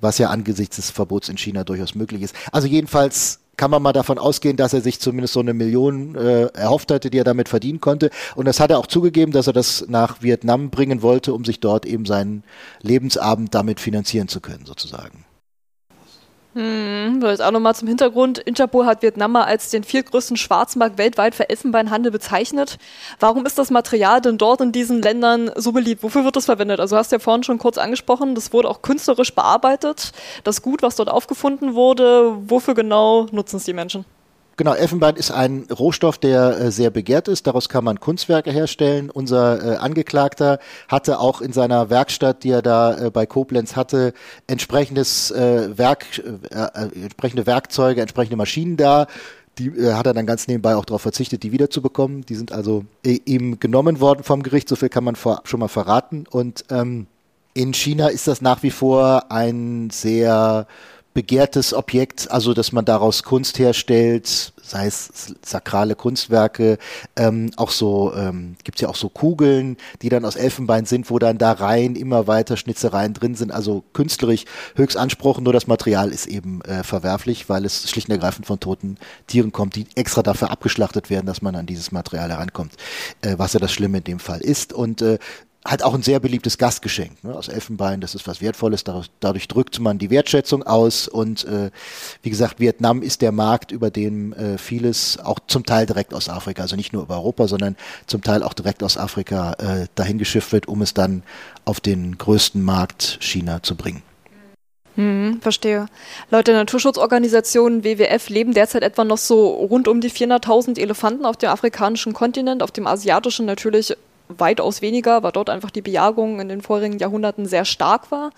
Was 0.00 0.18
ja 0.18 0.30
angesichts 0.30 0.76
des 0.76 0.90
Verbots 0.90 1.28
in 1.28 1.38
China 1.38 1.64
durchaus 1.64 1.94
möglich 1.94 2.22
ist. 2.22 2.34
Also 2.52 2.68
jedenfalls 2.68 3.40
kann 3.56 3.70
man 3.70 3.82
mal 3.82 3.92
davon 3.92 4.18
ausgehen, 4.18 4.56
dass 4.56 4.72
er 4.72 4.80
sich 4.80 5.00
zumindest 5.00 5.34
so 5.34 5.40
eine 5.40 5.54
Million 5.54 6.14
äh, 6.14 6.46
erhofft 6.46 6.90
hatte, 6.90 7.10
die 7.10 7.18
er 7.18 7.24
damit 7.24 7.48
verdienen 7.48 7.80
konnte. 7.80 8.10
Und 8.34 8.46
das 8.46 8.60
hat 8.60 8.70
er 8.70 8.78
auch 8.78 8.86
zugegeben, 8.86 9.32
dass 9.32 9.46
er 9.46 9.52
das 9.52 9.84
nach 9.88 10.22
Vietnam 10.22 10.70
bringen 10.70 11.02
wollte, 11.02 11.34
um 11.34 11.44
sich 11.44 11.60
dort 11.60 11.86
eben 11.86 12.06
seinen 12.06 12.42
Lebensabend 12.82 13.54
damit 13.54 13.80
finanzieren 13.80 14.28
zu 14.28 14.40
können, 14.40 14.64
sozusagen. 14.64 15.25
Hm, 16.56 17.20
jetzt 17.22 17.42
auch 17.42 17.50
nochmal 17.50 17.74
zum 17.74 17.86
Hintergrund. 17.86 18.38
Interpol 18.38 18.86
hat 18.86 19.02
Vietnam 19.02 19.32
mal 19.32 19.44
als 19.44 19.68
den 19.68 19.84
viertgrößten 19.84 20.38
Schwarzmarkt 20.38 20.96
weltweit 20.96 21.34
für 21.34 21.50
Elfenbeinhandel 21.50 22.10
bezeichnet. 22.10 22.78
Warum 23.20 23.44
ist 23.44 23.58
das 23.58 23.70
Material 23.70 24.22
denn 24.22 24.38
dort 24.38 24.62
in 24.62 24.72
diesen 24.72 25.02
Ländern 25.02 25.50
so 25.56 25.72
beliebt? 25.72 26.02
Wofür 26.02 26.24
wird 26.24 26.34
das 26.34 26.46
verwendet? 26.46 26.80
Also 26.80 26.96
hast 26.96 27.12
du 27.12 27.16
ja 27.16 27.20
vorhin 27.20 27.42
schon 27.42 27.58
kurz 27.58 27.76
angesprochen, 27.76 28.34
das 28.34 28.54
wurde 28.54 28.70
auch 28.70 28.80
künstlerisch 28.80 29.34
bearbeitet. 29.34 30.12
Das 30.44 30.62
Gut, 30.62 30.80
was 30.80 30.96
dort 30.96 31.10
aufgefunden 31.10 31.74
wurde, 31.74 32.32
wofür 32.48 32.72
genau 32.72 33.26
nutzen 33.32 33.56
es 33.58 33.64
die 33.64 33.74
Menschen? 33.74 34.06
Genau, 34.58 34.72
Elfenbein 34.72 35.16
ist 35.16 35.30
ein 35.30 35.66
Rohstoff, 35.70 36.16
der 36.16 36.58
äh, 36.58 36.70
sehr 36.70 36.88
begehrt 36.88 37.28
ist. 37.28 37.46
Daraus 37.46 37.68
kann 37.68 37.84
man 37.84 38.00
Kunstwerke 38.00 38.50
herstellen. 38.50 39.10
Unser 39.10 39.74
äh, 39.74 39.76
Angeklagter 39.76 40.60
hatte 40.88 41.20
auch 41.20 41.42
in 41.42 41.52
seiner 41.52 41.90
Werkstatt, 41.90 42.42
die 42.42 42.50
er 42.50 42.62
da 42.62 42.96
äh, 42.96 43.10
bei 43.10 43.26
Koblenz 43.26 43.76
hatte, 43.76 44.14
entsprechendes 44.46 45.30
Werk, 45.30 46.06
entsprechende 46.94 47.46
Werkzeuge, 47.46 48.00
entsprechende 48.00 48.36
Maschinen 48.36 48.76
da. 48.76 49.06
Die 49.58 49.70
hat 49.92 50.06
er 50.06 50.14
dann 50.14 50.26
ganz 50.26 50.48
nebenbei 50.48 50.76
auch 50.76 50.84
darauf 50.84 51.02
verzichtet, 51.02 51.42
die 51.42 51.52
wiederzubekommen. 51.52 52.24
Die 52.26 52.34
sind 52.34 52.52
also 52.52 52.84
ihm 53.04 53.58
genommen 53.58 54.00
worden 54.00 54.22
vom 54.22 54.42
Gericht. 54.42 54.68
So 54.68 54.76
viel 54.76 54.88
kann 54.88 55.04
man 55.04 55.16
vor, 55.16 55.40
schon 55.44 55.60
mal 55.60 55.68
verraten. 55.68 56.24
Und 56.30 56.64
ähm, 56.70 57.06
in 57.54 57.72
China 57.72 58.08
ist 58.08 58.28
das 58.28 58.42
nach 58.42 58.62
wie 58.62 58.70
vor 58.70 59.30
ein 59.30 59.90
sehr 59.90 60.66
begehrtes 61.16 61.72
Objekt, 61.72 62.30
also 62.30 62.52
dass 62.52 62.72
man 62.72 62.84
daraus 62.84 63.22
Kunst 63.22 63.58
herstellt, 63.58 64.52
sei 64.62 64.86
es 64.86 65.34
sakrale 65.42 65.94
Kunstwerke, 65.94 66.76
ähm, 67.16 67.52
auch 67.56 67.70
so 67.70 68.12
ähm, 68.14 68.56
gibt 68.64 68.82
ja 68.82 68.90
auch 68.90 68.96
so 68.96 69.08
Kugeln, 69.08 69.78
die 70.02 70.10
dann 70.10 70.26
aus 70.26 70.36
Elfenbein 70.36 70.84
sind, 70.84 71.08
wo 71.08 71.18
dann 71.18 71.38
da 71.38 71.52
rein 71.52 71.96
immer 71.96 72.26
weiter 72.26 72.58
Schnitzereien 72.58 73.14
drin 73.14 73.34
sind, 73.34 73.50
also 73.50 73.82
künstlerisch 73.94 74.44
höchst 74.74 74.98
anspruchend, 74.98 75.44
nur 75.44 75.54
das 75.54 75.66
Material 75.66 76.10
ist 76.10 76.26
eben 76.26 76.60
äh, 76.60 76.84
verwerflich, 76.84 77.48
weil 77.48 77.64
es 77.64 77.88
schlicht 77.88 78.10
und 78.10 78.12
ergreifend 78.12 78.46
von 78.46 78.60
toten 78.60 78.98
Tieren 79.26 79.52
kommt, 79.52 79.74
die 79.74 79.86
extra 79.94 80.22
dafür 80.22 80.50
abgeschlachtet 80.50 81.08
werden, 81.08 81.24
dass 81.24 81.40
man 81.40 81.56
an 81.56 81.64
dieses 81.64 81.92
Material 81.92 82.28
herankommt, 82.28 82.74
äh, 83.22 83.36
was 83.38 83.54
ja 83.54 83.58
das 83.58 83.72
Schlimme 83.72 83.98
in 83.98 84.04
dem 84.04 84.18
Fall 84.18 84.42
ist. 84.42 84.74
Und 84.74 85.00
äh, 85.00 85.18
halt 85.66 85.82
auch 85.82 85.94
ein 85.94 86.02
sehr 86.02 86.20
beliebtes 86.20 86.58
Gastgeschenk 86.58 87.22
ne, 87.24 87.34
aus 87.34 87.48
Elfenbein. 87.48 88.00
Das 88.00 88.14
ist 88.14 88.26
was 88.26 88.40
Wertvolles. 88.40 88.84
Dadurch, 88.84 89.08
dadurch 89.20 89.48
drückt 89.48 89.78
man 89.80 89.98
die 89.98 90.10
Wertschätzung 90.10 90.62
aus. 90.62 91.08
Und 91.08 91.44
äh, 91.44 91.70
wie 92.22 92.30
gesagt, 92.30 92.60
Vietnam 92.60 93.02
ist 93.02 93.22
der 93.22 93.32
Markt, 93.32 93.72
über 93.72 93.90
den 93.90 94.32
äh, 94.32 94.58
vieles 94.58 95.18
auch 95.18 95.38
zum 95.46 95.64
Teil 95.64 95.86
direkt 95.86 96.14
aus 96.14 96.28
Afrika, 96.28 96.62
also 96.62 96.76
nicht 96.76 96.92
nur 96.92 97.02
über 97.02 97.16
Europa, 97.16 97.48
sondern 97.48 97.76
zum 98.06 98.22
Teil 98.22 98.42
auch 98.42 98.54
direkt 98.54 98.82
aus 98.82 98.96
Afrika 98.96 99.52
äh, 99.54 99.86
dahin 99.94 100.18
geschifft 100.18 100.52
wird, 100.52 100.68
um 100.68 100.82
es 100.82 100.94
dann 100.94 101.22
auf 101.64 101.80
den 101.80 102.16
größten 102.18 102.62
Markt 102.62 103.18
China 103.20 103.62
zu 103.62 103.76
bringen. 103.76 104.02
Hm, 104.96 105.40
verstehe. 105.42 105.86
Laut 106.30 106.46
der 106.46 106.54
Naturschutzorganisation 106.54 107.84
WWF 107.84 108.30
leben 108.30 108.54
derzeit 108.54 108.82
etwa 108.82 109.04
noch 109.04 109.18
so 109.18 109.50
rund 109.50 109.88
um 109.88 110.00
die 110.00 110.10
400.000 110.10 110.78
Elefanten 110.80 111.26
auf 111.26 111.36
dem 111.36 111.50
afrikanischen 111.50 112.14
Kontinent, 112.14 112.62
auf 112.62 112.70
dem 112.70 112.86
asiatischen 112.86 113.44
natürlich 113.44 113.94
weitaus 114.28 114.82
weniger, 114.82 115.22
weil 115.22 115.32
dort 115.32 115.50
einfach 115.50 115.70
die 115.70 115.82
Bejagung 115.82 116.40
in 116.40 116.48
den 116.48 116.62
vorigen 116.62 116.98
Jahrhunderten 116.98 117.46
sehr 117.46 117.64
stark 117.64 118.10
war. 118.10 118.30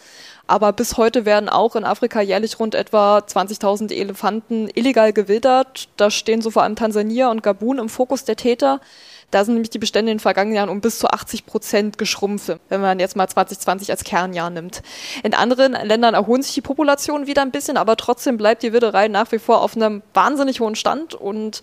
Aber 0.46 0.72
bis 0.72 0.96
heute 0.96 1.24
werden 1.24 1.48
auch 1.48 1.76
in 1.76 1.84
Afrika 1.84 2.20
jährlich 2.20 2.58
rund 2.58 2.74
etwa 2.74 3.18
20.000 3.18 3.92
Elefanten 3.92 4.68
illegal 4.74 5.12
gewildert. 5.12 5.88
Da 5.96 6.10
stehen 6.10 6.40
so 6.40 6.50
vor 6.50 6.62
allem 6.62 6.76
Tansania 6.76 7.30
und 7.30 7.42
Gabun 7.42 7.78
im 7.78 7.88
Fokus 7.88 8.24
der 8.24 8.36
Täter. 8.36 8.80
Da 9.30 9.44
sind 9.44 9.54
nämlich 9.54 9.70
die 9.70 9.78
Bestände 9.78 10.10
in 10.10 10.16
den 10.16 10.22
vergangenen 10.22 10.56
Jahren 10.56 10.70
um 10.70 10.80
bis 10.80 10.98
zu 10.98 11.08
80 11.08 11.44
Prozent 11.44 11.98
geschrumpft, 11.98 12.56
wenn 12.70 12.80
man 12.80 12.98
jetzt 12.98 13.14
mal 13.14 13.28
2020 13.28 13.90
als 13.90 14.04
Kernjahr 14.04 14.48
nimmt. 14.48 14.82
In 15.22 15.34
anderen 15.34 15.72
Ländern 15.72 16.14
erholen 16.14 16.42
sich 16.42 16.54
die 16.54 16.62
Populationen 16.62 17.26
wieder 17.26 17.42
ein 17.42 17.50
bisschen, 17.50 17.76
aber 17.76 17.96
trotzdem 17.96 18.38
bleibt 18.38 18.62
die 18.62 18.72
Wilderei 18.72 19.08
nach 19.08 19.30
wie 19.30 19.38
vor 19.38 19.60
auf 19.60 19.76
einem 19.76 20.02
wahnsinnig 20.14 20.60
hohen 20.60 20.76
Stand 20.76 21.14
und 21.14 21.60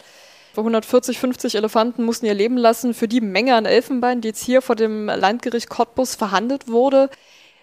140, 0.62 1.20
50 1.20 1.56
Elefanten 1.56 2.04
mussten 2.04 2.26
ihr 2.26 2.34
Leben 2.34 2.58
lassen 2.58 2.94
für 2.94 3.08
die 3.08 3.22
Menge 3.22 3.56
an 3.56 3.66
Elfenbein, 3.66 4.22
die 4.22 4.30
jetzt 4.30 4.44
hier 4.44 4.62
vor 4.62 4.76
dem 4.76 5.08
Landgericht 5.08 5.70
Cottbus 5.70 6.16
verhandelt 6.16 6.68
wurde. 6.68 7.10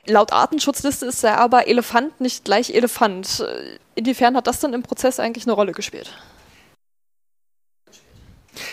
Laut 0.07 0.33
Artenschutzliste 0.33 1.07
ist 1.07 1.23
ja 1.23 1.37
aber 1.37 1.69
Elefant 1.69 2.21
nicht 2.21 2.45
gleich 2.45 2.75
Elefant. 2.75 3.47
Inwiefern 3.95 4.37
hat 4.37 4.47
das 4.47 4.61
denn 4.61 4.73
im 4.73 4.83
Prozess 4.83 5.21
eigentlich 5.21 5.45
eine 5.45 5.53
Rolle 5.53 5.73
gespielt? 5.73 6.13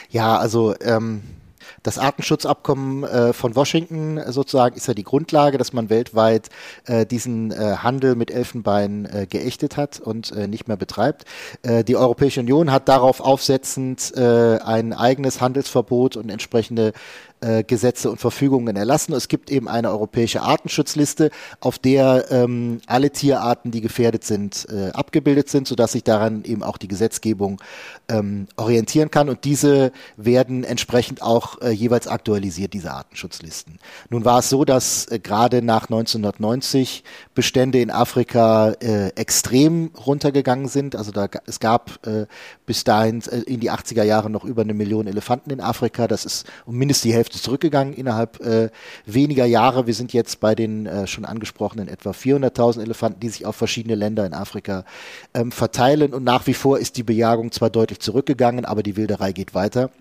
Ja, 0.09 0.37
also 0.37 0.75
ähm, 0.81 1.21
das 1.83 1.97
Artenschutzabkommen 1.97 3.03
äh, 3.03 3.33
von 3.33 3.55
Washington 3.55 4.19
sozusagen 4.27 4.75
ist 4.75 4.87
ja 4.87 4.93
die 4.93 5.03
Grundlage, 5.03 5.57
dass 5.57 5.73
man 5.73 5.89
weltweit 5.89 6.49
äh, 6.85 7.05
diesen 7.05 7.51
äh, 7.51 7.77
Handel 7.77 8.15
mit 8.15 8.31
Elfenbein 8.31 9.05
äh, 9.05 9.27
geächtet 9.27 9.77
hat 9.77 9.99
und 9.99 10.31
äh, 10.31 10.47
nicht 10.47 10.67
mehr 10.67 10.77
betreibt. 10.77 11.25
Äh, 11.61 11.83
die 11.83 11.95
Europäische 11.95 12.39
Union 12.41 12.71
hat 12.71 12.87
darauf 12.87 13.21
aufsetzend 13.21 14.13
ein 14.19 14.93
eigenes 14.93 15.41
Handelsverbot 15.41 16.15
und 16.15 16.29
entsprechende 16.29 16.93
äh, 17.41 17.63
Gesetze 17.63 18.09
und 18.11 18.19
Verfügungen 18.19 18.75
erlassen. 18.75 19.13
Es 19.13 19.27
gibt 19.27 19.49
eben 19.49 19.67
eine 19.67 19.89
europäische 19.89 20.41
Artenschutzliste, 20.41 21.31
auf 21.59 21.79
der 21.79 22.25
ähm, 22.31 22.81
alle 22.87 23.11
Tierarten, 23.11 23.71
die 23.71 23.81
gefährdet 23.81 24.23
sind, 24.23 24.67
äh, 24.69 24.89
abgebildet 24.91 25.49
sind, 25.49 25.67
sodass 25.67 25.93
sich 25.93 26.03
daran 26.03 26.43
eben 26.43 26.63
auch 26.63 26.77
die 26.77 26.87
Gesetzgebung 26.87 27.61
ähm, 28.09 28.47
orientieren 28.57 29.11
kann. 29.11 29.29
Und 29.29 29.45
diese 29.45 29.91
werden 30.17 30.63
entsprechend 30.63 31.21
auch 31.21 31.61
äh, 31.61 31.69
jeweils 31.69 32.07
aktualisiert, 32.07 32.73
diese 32.73 32.91
Artenschutzlisten. 32.91 33.79
Nun 34.09 34.25
war 34.25 34.39
es 34.39 34.49
so, 34.49 34.65
dass 34.65 35.05
äh, 35.07 35.19
gerade 35.19 35.61
nach 35.61 35.83
1990 35.83 37.03
Bestände 37.33 37.79
in 37.79 37.91
Afrika 37.91 38.71
äh, 38.81 39.09
extrem 39.15 39.91
runtergegangen 40.05 40.67
sind. 40.67 40.95
Also 40.95 41.11
da, 41.11 41.27
es 41.45 41.59
gab 41.59 42.05
äh, 42.05 42.25
bis 42.65 42.83
dahin 42.83 43.21
äh, 43.31 43.39
in 43.41 43.59
die 43.59 43.71
80er 43.71 44.03
Jahre 44.03 44.29
noch 44.29 44.43
über 44.43 44.63
eine 44.63 44.73
Million 44.73 45.07
Elefanten 45.07 45.51
in 45.51 45.61
Afrika. 45.61 46.07
Das 46.07 46.25
ist 46.25 46.45
um 46.65 46.75
mindestens 46.75 47.03
die 47.03 47.13
Hälfte 47.13 47.28
zurückgegangen 47.37 47.93
innerhalb 47.93 48.39
äh, 48.39 48.69
weniger 49.05 49.45
Jahre. 49.45 49.87
Wir 49.87 49.93
sind 49.93 50.13
jetzt 50.13 50.39
bei 50.39 50.55
den 50.55 50.85
äh, 50.85 51.07
schon 51.07 51.25
angesprochenen 51.25 51.87
etwa 51.87 52.11
400.000 52.11 52.81
Elefanten, 52.81 53.19
die 53.19 53.29
sich 53.29 53.45
auf 53.45 53.55
verschiedene 53.55 53.95
Länder 53.95 54.25
in 54.25 54.33
Afrika 54.33 54.85
ähm, 55.33 55.51
verteilen. 55.51 56.13
Und 56.13 56.23
nach 56.23 56.47
wie 56.47 56.53
vor 56.53 56.79
ist 56.79 56.97
die 56.97 57.03
Bejagung 57.03 57.51
zwar 57.51 57.69
deutlich 57.69 57.99
zurückgegangen, 57.99 58.65
aber 58.65 58.83
die 58.83 58.97
Wilderei 58.97 59.31
geht 59.31 59.53
weiter. 59.53 59.91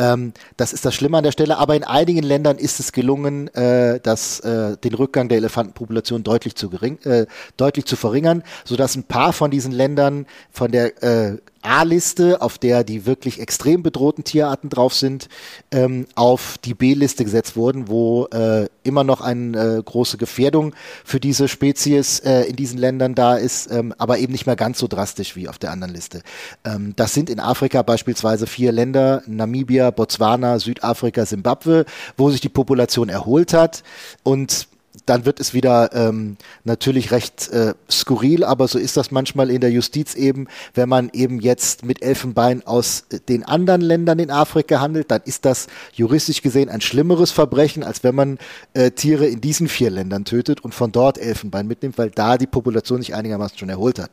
Ähm, 0.00 0.32
das 0.56 0.72
ist 0.72 0.86
das 0.86 0.94
Schlimme 0.94 1.18
an 1.18 1.24
der 1.24 1.32
Stelle, 1.32 1.58
aber 1.58 1.76
in 1.76 1.84
einigen 1.84 2.22
Ländern 2.22 2.56
ist 2.56 2.80
es 2.80 2.92
gelungen, 2.92 3.52
äh, 3.54 4.00
das, 4.00 4.40
äh, 4.40 4.78
den 4.78 4.94
Rückgang 4.94 5.28
der 5.28 5.36
Elefantenpopulation 5.36 6.22
deutlich 6.22 6.54
zu, 6.54 6.70
gering, 6.70 6.98
äh, 7.04 7.26
deutlich 7.58 7.84
zu 7.84 7.96
verringern, 7.96 8.42
sodass 8.64 8.96
ein 8.96 9.04
paar 9.04 9.34
von 9.34 9.50
diesen 9.50 9.72
Ländern 9.72 10.26
von 10.50 10.70
der 10.72 11.02
äh, 11.02 11.36
A-Liste, 11.62 12.40
auf 12.40 12.58
der 12.58 12.84
die 12.84 13.06
wirklich 13.06 13.40
extrem 13.40 13.82
bedrohten 13.82 14.24
Tierarten 14.24 14.70
drauf 14.70 14.94
sind, 14.94 15.28
ähm, 15.70 16.06
auf 16.14 16.56
die 16.64 16.74
B-Liste 16.74 17.24
gesetzt 17.24 17.56
wurden, 17.56 17.88
wo 17.88 18.26
äh, 18.26 18.68
immer 18.82 19.04
noch 19.04 19.20
eine 19.20 19.78
äh, 19.78 19.82
große 19.82 20.16
Gefährdung 20.16 20.74
für 21.04 21.20
diese 21.20 21.48
Spezies 21.48 22.20
äh, 22.20 22.42
in 22.42 22.56
diesen 22.56 22.78
Ländern 22.78 23.14
da 23.14 23.36
ist, 23.36 23.70
ähm, 23.70 23.94
aber 23.98 24.18
eben 24.18 24.32
nicht 24.32 24.46
mehr 24.46 24.56
ganz 24.56 24.78
so 24.78 24.88
drastisch 24.88 25.36
wie 25.36 25.48
auf 25.48 25.58
der 25.58 25.70
anderen 25.70 25.92
Liste. 25.92 26.22
Ähm, 26.64 26.94
das 26.96 27.12
sind 27.12 27.28
in 27.28 27.40
Afrika 27.40 27.82
beispielsweise 27.82 28.46
vier 28.46 28.72
Länder, 28.72 29.22
Namibia, 29.26 29.90
Botswana, 29.90 30.58
Südafrika, 30.58 31.26
Simbabwe, 31.26 31.84
wo 32.16 32.30
sich 32.30 32.40
die 32.40 32.48
Population 32.48 33.08
erholt 33.08 33.52
hat 33.52 33.82
und 34.22 34.66
dann 35.06 35.24
wird 35.24 35.38
es 35.38 35.54
wieder 35.54 35.90
ähm, 35.94 36.36
natürlich 36.64 37.12
recht 37.12 37.48
äh, 37.50 37.74
skurril, 37.88 38.44
aber 38.44 38.66
so 38.66 38.78
ist 38.78 38.96
das 38.96 39.10
manchmal 39.10 39.50
in 39.50 39.60
der 39.60 39.70
Justiz 39.70 40.14
eben, 40.14 40.48
wenn 40.74 40.88
man 40.88 41.10
eben 41.12 41.40
jetzt 41.40 41.84
mit 41.84 42.02
Elfenbein 42.02 42.66
aus 42.66 43.04
äh, 43.10 43.20
den 43.20 43.44
anderen 43.44 43.82
Ländern 43.82 44.18
in 44.18 44.30
Afrika 44.30 44.80
handelt, 44.80 45.10
dann 45.10 45.22
ist 45.24 45.44
das 45.44 45.68
juristisch 45.92 46.42
gesehen 46.42 46.68
ein 46.68 46.80
schlimmeres 46.80 47.30
Verbrechen, 47.30 47.84
als 47.84 48.02
wenn 48.02 48.14
man 48.14 48.38
äh, 48.74 48.90
Tiere 48.90 49.26
in 49.26 49.40
diesen 49.40 49.68
vier 49.68 49.90
Ländern 49.90 50.24
tötet 50.24 50.60
und 50.60 50.74
von 50.74 50.90
dort 50.90 51.18
Elfenbein 51.18 51.68
mitnimmt, 51.68 51.96
weil 51.96 52.10
da 52.10 52.36
die 52.36 52.48
Population 52.48 53.00
sich 53.00 53.14
einigermaßen 53.14 53.58
schon 53.58 53.68
erholt 53.68 54.00
hat. 54.00 54.10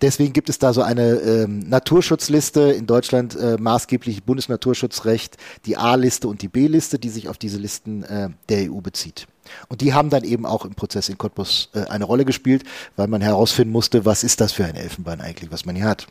Deswegen 0.00 0.32
gibt 0.32 0.48
es 0.48 0.58
da 0.58 0.72
so 0.72 0.82
eine 0.82 1.14
ähm, 1.16 1.68
Naturschutzliste 1.68 2.60
in 2.72 2.86
Deutschland 2.86 3.36
äh, 3.36 3.56
maßgeblich 3.58 4.24
Bundesnaturschutzrecht, 4.24 5.36
die 5.66 5.76
A-Liste 5.76 6.28
und 6.28 6.42
die 6.42 6.48
B-Liste, 6.48 6.98
die 6.98 7.08
sich 7.08 7.28
auf 7.28 7.38
diese 7.38 7.58
Listen 7.58 8.02
äh, 8.04 8.30
der 8.48 8.70
EU 8.70 8.80
bezieht. 8.80 9.26
Und 9.68 9.80
die 9.80 9.94
haben 9.94 10.10
dann 10.10 10.24
eben 10.24 10.46
auch 10.46 10.64
im 10.64 10.74
Prozess 10.74 11.08
in 11.08 11.18
Cottbus 11.18 11.70
äh, 11.74 11.84
eine 11.88 12.04
Rolle 12.04 12.24
gespielt, 12.24 12.64
weil 12.96 13.08
man 13.08 13.20
herausfinden 13.20 13.72
musste, 13.72 14.04
was 14.04 14.24
ist 14.24 14.40
das 14.40 14.52
für 14.52 14.64
ein 14.64 14.76
Elfenbein 14.76 15.20
eigentlich, 15.20 15.50
was 15.50 15.64
man 15.64 15.76
hier 15.76 15.86
hat. 15.86 16.06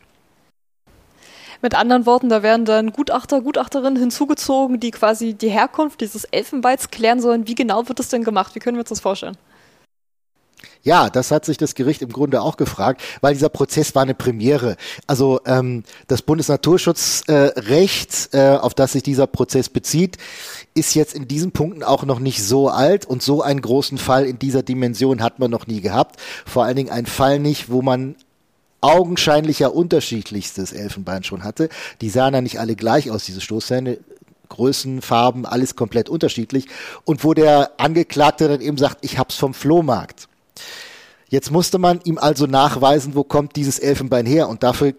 Mit 1.61 1.73
anderen 1.73 2.05
Worten, 2.05 2.29
da 2.29 2.43
werden 2.43 2.65
dann 2.65 2.91
Gutachter, 2.91 3.41
Gutachterinnen 3.41 3.97
hinzugezogen, 3.97 4.79
die 4.79 4.91
quasi 4.91 5.33
die 5.33 5.49
Herkunft 5.49 6.01
dieses 6.01 6.23
Elfenbeins 6.25 6.91
klären 6.91 7.19
sollen. 7.19 7.47
Wie 7.47 7.55
genau 7.55 7.87
wird 7.87 7.97
das 7.99 8.09
denn 8.09 8.23
gemacht? 8.23 8.53
Wie 8.53 8.59
können 8.59 8.77
wir 8.77 8.81
uns 8.81 8.89
das 8.89 8.99
vorstellen? 8.99 9.37
Ja, 10.83 11.09
das 11.09 11.31
hat 11.31 11.45
sich 11.45 11.57
das 11.57 11.75
Gericht 11.75 12.01
im 12.01 12.11
Grunde 12.11 12.41
auch 12.41 12.57
gefragt, 12.57 13.01
weil 13.21 13.33
dieser 13.33 13.49
Prozess 13.49 13.93
war 13.93 14.03
eine 14.03 14.15
Premiere. 14.15 14.77
Also 15.05 15.41
ähm, 15.45 15.83
das 16.07 16.21
Bundesnaturschutzrecht, 16.21 18.33
äh, 18.33 18.55
äh, 18.55 18.57
auf 18.57 18.73
das 18.73 18.93
sich 18.93 19.03
dieser 19.03 19.27
Prozess 19.27 19.69
bezieht, 19.69 20.17
ist 20.73 20.95
jetzt 20.95 21.13
in 21.13 21.27
diesen 21.27 21.51
Punkten 21.51 21.83
auch 21.83 22.05
noch 22.05 22.19
nicht 22.19 22.43
so 22.43 22.69
alt 22.69 23.05
und 23.05 23.21
so 23.21 23.41
einen 23.41 23.61
großen 23.61 23.97
Fall 23.97 24.25
in 24.25 24.39
dieser 24.39 24.63
Dimension 24.63 25.21
hat 25.21 25.39
man 25.39 25.51
noch 25.51 25.67
nie 25.67 25.81
gehabt. 25.81 26.19
Vor 26.45 26.63
allen 26.63 26.77
Dingen 26.77 26.89
ein 26.89 27.05
Fall 27.05 27.39
nicht, 27.39 27.69
wo 27.69 27.81
man 27.81 28.15
augenscheinlich 28.81 29.59
ja 29.59 29.67
unterschiedlichstes 29.67 30.71
Elfenbein 30.71 31.23
schon 31.23 31.43
hatte. 31.43 31.69
Die 32.01 32.09
sahen 32.09 32.33
ja 32.33 32.41
nicht 32.41 32.59
alle 32.59 32.75
gleich 32.75 33.11
aus, 33.11 33.25
diese 33.25 33.41
Stoßzähne. 33.41 33.99
Größen, 34.49 35.01
Farben, 35.01 35.45
alles 35.45 35.75
komplett 35.75 36.07
unterschiedlich. 36.07 36.67
Und 37.03 37.25
wo 37.25 37.33
der 37.33 37.71
Angeklagte 37.77 38.47
dann 38.47 38.61
eben 38.61 38.77
sagt, 38.77 38.99
ich 39.01 39.17
hab's 39.17 39.35
vom 39.35 39.53
Flohmarkt. 39.53 40.29
Jetzt 41.29 41.51
musste 41.51 41.77
man 41.77 41.99
ihm 42.03 42.17
also 42.17 42.45
nachweisen, 42.45 43.15
wo 43.15 43.23
kommt 43.23 43.55
dieses 43.55 43.79
Elfenbein 43.79 44.25
her. 44.25 44.47
Und 44.47 44.63
dafür 44.63 44.93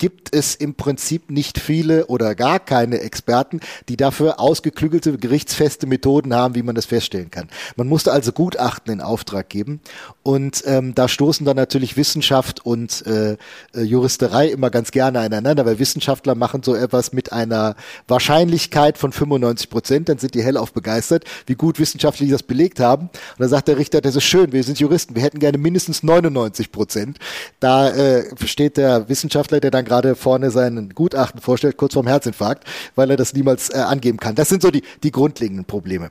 gibt 0.00 0.34
es 0.34 0.54
im 0.54 0.74
Prinzip 0.74 1.30
nicht 1.30 1.58
viele 1.58 2.06
oder 2.06 2.34
gar 2.34 2.58
keine 2.58 3.00
Experten, 3.00 3.60
die 3.88 3.98
dafür 3.98 4.40
ausgeklügelte, 4.40 5.18
gerichtsfeste 5.18 5.86
Methoden 5.86 6.34
haben, 6.34 6.54
wie 6.54 6.62
man 6.62 6.74
das 6.74 6.86
feststellen 6.86 7.30
kann. 7.30 7.48
Man 7.76 7.86
musste 7.86 8.10
also 8.10 8.32
Gutachten 8.32 8.92
in 8.92 9.02
Auftrag 9.02 9.50
geben 9.50 9.80
und 10.22 10.64
ähm, 10.66 10.94
da 10.94 11.06
stoßen 11.06 11.44
dann 11.44 11.56
natürlich 11.56 11.98
Wissenschaft 11.98 12.64
und 12.64 13.06
äh, 13.06 13.36
äh 13.74 13.82
Juristerei 13.82 14.48
immer 14.48 14.70
ganz 14.70 14.90
gerne 14.90 15.20
aneinander, 15.20 15.66
weil 15.66 15.78
Wissenschaftler 15.78 16.34
machen 16.34 16.62
so 16.62 16.74
etwas 16.74 17.12
mit 17.12 17.34
einer 17.34 17.76
Wahrscheinlichkeit 18.08 18.96
von 18.96 19.12
95 19.12 19.68
Prozent, 19.68 20.08
dann 20.08 20.16
sind 20.16 20.34
die 20.34 20.42
hellauf 20.42 20.72
begeistert, 20.72 21.24
wie 21.46 21.56
gut 21.56 21.78
Wissenschaftler 21.78 22.26
das 22.28 22.42
belegt 22.42 22.80
haben. 22.80 23.08
Und 23.08 23.40
dann 23.40 23.50
sagt 23.50 23.68
der 23.68 23.76
Richter, 23.76 24.00
das 24.00 24.16
ist 24.16 24.24
schön, 24.24 24.52
wir 24.52 24.64
sind 24.64 24.80
Juristen, 24.80 25.14
wir 25.14 25.22
hätten 25.22 25.40
gerne 25.40 25.58
mindestens 25.58 26.02
99 26.02 26.72
Prozent. 26.72 27.18
Da 27.58 27.90
äh, 27.90 28.24
steht 28.46 28.78
der 28.78 29.10
Wissenschaftler, 29.10 29.60
der 29.60 29.70
dann 29.70 29.89
gerade 29.90 30.14
vorne 30.14 30.50
seinen 30.50 30.94
Gutachten 30.94 31.40
vorstellt, 31.40 31.76
kurz 31.76 31.94
vorm 31.94 32.06
Herzinfarkt, 32.06 32.64
weil 32.94 33.10
er 33.10 33.16
das 33.16 33.34
niemals 33.34 33.70
äh, 33.70 33.78
angeben 33.78 34.18
kann. 34.18 34.34
Das 34.34 34.48
sind 34.48 34.62
so 34.62 34.70
die, 34.70 34.82
die 35.02 35.10
grundlegenden 35.10 35.64
Probleme. 35.64 36.10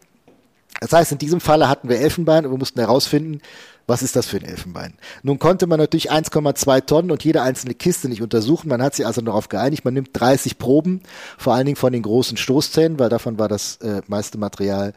Das 0.82 0.94
heißt, 0.94 1.14
in 1.14 1.18
diesem 1.18 1.40
Falle 1.40 1.68
hatten 1.68 1.90
wir 1.90 2.00
Elfenbein 2.00 2.46
und 2.46 2.52
wir 2.52 2.58
mussten 2.58 2.80
herausfinden, 2.80 3.42
was 3.88 4.04
ist 4.04 4.16
das 4.16 4.28
für 4.28 4.38
ein 4.38 4.46
Elfenbein? 4.46 4.94
Nun 5.24 5.40
konnte 5.40 5.66
man 5.66 5.80
natürlich 5.80 6.12
1,2 6.12 6.86
Tonnen 6.86 7.12
und 7.12 7.24
jede 7.24 7.42
einzelne 7.42 7.74
Kiste 7.74 8.08
nicht 8.08 8.22
untersuchen. 8.22 8.70
Man 8.70 8.84
hat 8.84 8.94
sich 8.96 9.06
also 9.06 9.22
darauf 9.22 9.50
geeinigt, 9.50 9.84
man 9.84 9.96
nimmt 9.96 10.10
30 10.14 10.60
Proben, 10.60 11.02
vor 11.38 11.56
allen 11.56 11.66
Dingen 11.66 11.76
von 11.76 11.92
den 11.92 12.04
großen 12.04 12.38
Stoßzähnen, 12.38 13.00
weil 13.00 13.10
davon 13.10 13.40
war 13.40 13.48
das 13.48 13.78
äh, 13.78 14.02
meiste 14.08 14.38
Material 14.38 14.94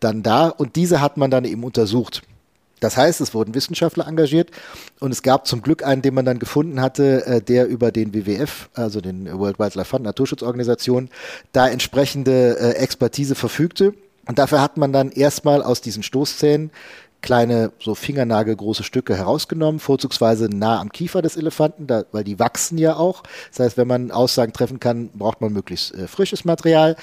dann 0.00 0.22
da 0.22 0.48
und 0.48 0.76
diese 0.76 1.00
hat 1.00 1.18
man 1.18 1.30
dann 1.30 1.44
eben 1.44 1.62
untersucht. 1.64 2.22
Das 2.80 2.96
heißt, 2.96 3.20
es 3.20 3.34
wurden 3.34 3.54
Wissenschaftler 3.54 4.06
engagiert 4.06 4.50
und 4.98 5.12
es 5.12 5.22
gab 5.22 5.46
zum 5.46 5.62
Glück 5.62 5.84
einen, 5.84 6.02
den 6.02 6.14
man 6.14 6.24
dann 6.24 6.38
gefunden 6.38 6.80
hatte, 6.80 7.26
äh, 7.26 7.40
der 7.42 7.68
über 7.68 7.92
den 7.92 8.14
WWF, 8.14 8.70
also 8.74 9.00
den 9.00 9.38
World 9.38 9.58
Wildlife 9.58 9.88
Fund, 9.88 10.04
Naturschutzorganisation, 10.04 11.10
da 11.52 11.68
entsprechende 11.68 12.58
äh, 12.58 12.70
Expertise 12.76 13.34
verfügte. 13.34 13.94
Und 14.26 14.38
dafür 14.38 14.60
hat 14.60 14.76
man 14.76 14.92
dann 14.92 15.10
erstmal 15.10 15.62
aus 15.62 15.80
diesen 15.80 16.02
Stoßzähnen 16.02 16.70
kleine, 17.22 17.72
so 17.78 17.94
fingernagelgroße 17.94 18.82
Stücke 18.82 19.16
herausgenommen, 19.16 19.80
vorzugsweise 19.80 20.48
nah 20.48 20.80
am 20.80 20.90
Kiefer 20.90 21.22
des 21.22 21.36
Elefanten, 21.36 21.86
da, 21.86 22.04
weil 22.12 22.24
die 22.24 22.38
wachsen 22.38 22.78
ja 22.78 22.96
auch. 22.96 23.22
Das 23.50 23.60
heißt, 23.60 23.76
wenn 23.76 23.88
man 23.88 24.10
Aussagen 24.10 24.52
treffen 24.52 24.80
kann, 24.80 25.10
braucht 25.10 25.40
man 25.40 25.52
möglichst 25.52 25.94
äh, 25.94 26.08
frisches 26.08 26.44
Material. 26.44 26.96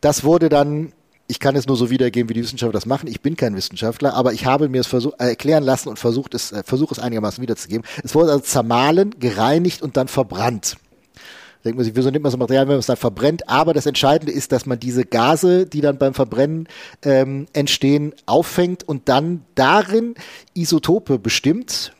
Das 0.00 0.24
wurde 0.24 0.48
dann 0.48 0.92
ich 1.26 1.40
kann 1.40 1.56
es 1.56 1.66
nur 1.66 1.76
so 1.76 1.90
wiedergeben, 1.90 2.28
wie 2.28 2.34
die 2.34 2.42
Wissenschaftler 2.42 2.72
das 2.72 2.86
machen. 2.86 3.08
Ich 3.08 3.20
bin 3.20 3.36
kein 3.36 3.56
Wissenschaftler, 3.56 4.14
aber 4.14 4.32
ich 4.32 4.44
habe 4.44 4.68
mir 4.68 4.80
es 4.80 4.86
versuch, 4.86 5.12
äh, 5.18 5.28
erklären 5.28 5.62
lassen 5.62 5.88
und 5.88 5.98
versucht 5.98 6.34
es, 6.34 6.52
äh, 6.52 6.62
versuche 6.64 6.92
es 6.92 6.98
einigermaßen 6.98 7.40
wiederzugeben. 7.40 7.86
Es 8.02 8.14
wurde 8.14 8.32
also 8.32 8.44
zermahlen, 8.44 9.14
gereinigt 9.18 9.82
und 9.82 9.96
dann 9.96 10.08
verbrannt. 10.08 10.76
Denkt 11.64 11.78
man 11.78 11.84
sich, 11.84 11.96
wieso 11.96 12.10
nimmt 12.10 12.24
man 12.24 12.30
so 12.30 12.36
Material, 12.36 12.66
wenn 12.66 12.74
man 12.74 12.80
es 12.80 12.86
dann 12.86 12.98
verbrennt? 12.98 13.48
Aber 13.48 13.72
das 13.72 13.86
Entscheidende 13.86 14.32
ist, 14.32 14.52
dass 14.52 14.66
man 14.66 14.78
diese 14.78 15.06
Gase, 15.06 15.64
die 15.64 15.80
dann 15.80 15.96
beim 15.96 16.12
Verbrennen 16.12 16.68
ähm, 17.02 17.46
entstehen, 17.54 18.12
auffängt 18.26 18.86
und 18.86 19.08
dann 19.08 19.44
darin 19.54 20.14
Isotope 20.52 21.18
bestimmt. 21.18 21.93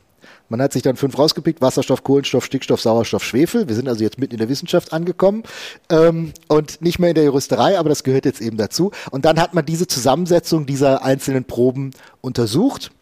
Man 0.55 0.63
hat 0.63 0.73
sich 0.73 0.83
dann 0.83 0.95
fünf 0.95 1.19
rausgepickt, 1.19 1.61
Wasserstoff, 1.61 2.05
Kohlenstoff, 2.05 2.45
Stickstoff, 2.45 2.81
Sauerstoff, 2.81 3.25
Schwefel. 3.25 3.67
Wir 3.67 3.75
sind 3.75 3.89
also 3.89 4.05
jetzt 4.05 4.21
mitten 4.21 4.35
in 4.35 4.39
der 4.39 4.49
Wissenschaft 4.49 4.93
angekommen 4.93 5.43
ähm, 5.91 6.33
und 6.47 6.81
nicht 6.81 7.01
mehr 7.01 7.09
in 7.09 7.17
der 7.17 7.25
Juristerei, 7.25 7.77
aber 7.77 7.89
das 7.89 8.05
gehört 8.05 8.25
jetzt 8.25 8.41
eben 8.41 8.57
dazu. 8.57 8.93
Und 9.11 9.25
dann 9.25 9.41
hat 9.41 9.55
man 9.55 9.67
diese 9.67 9.89
Zusammensetzung 9.89 10.65
dieser 10.65 11.03
einzelnen 11.03 11.45
Proben 11.45 11.91
untersucht. 12.21 12.93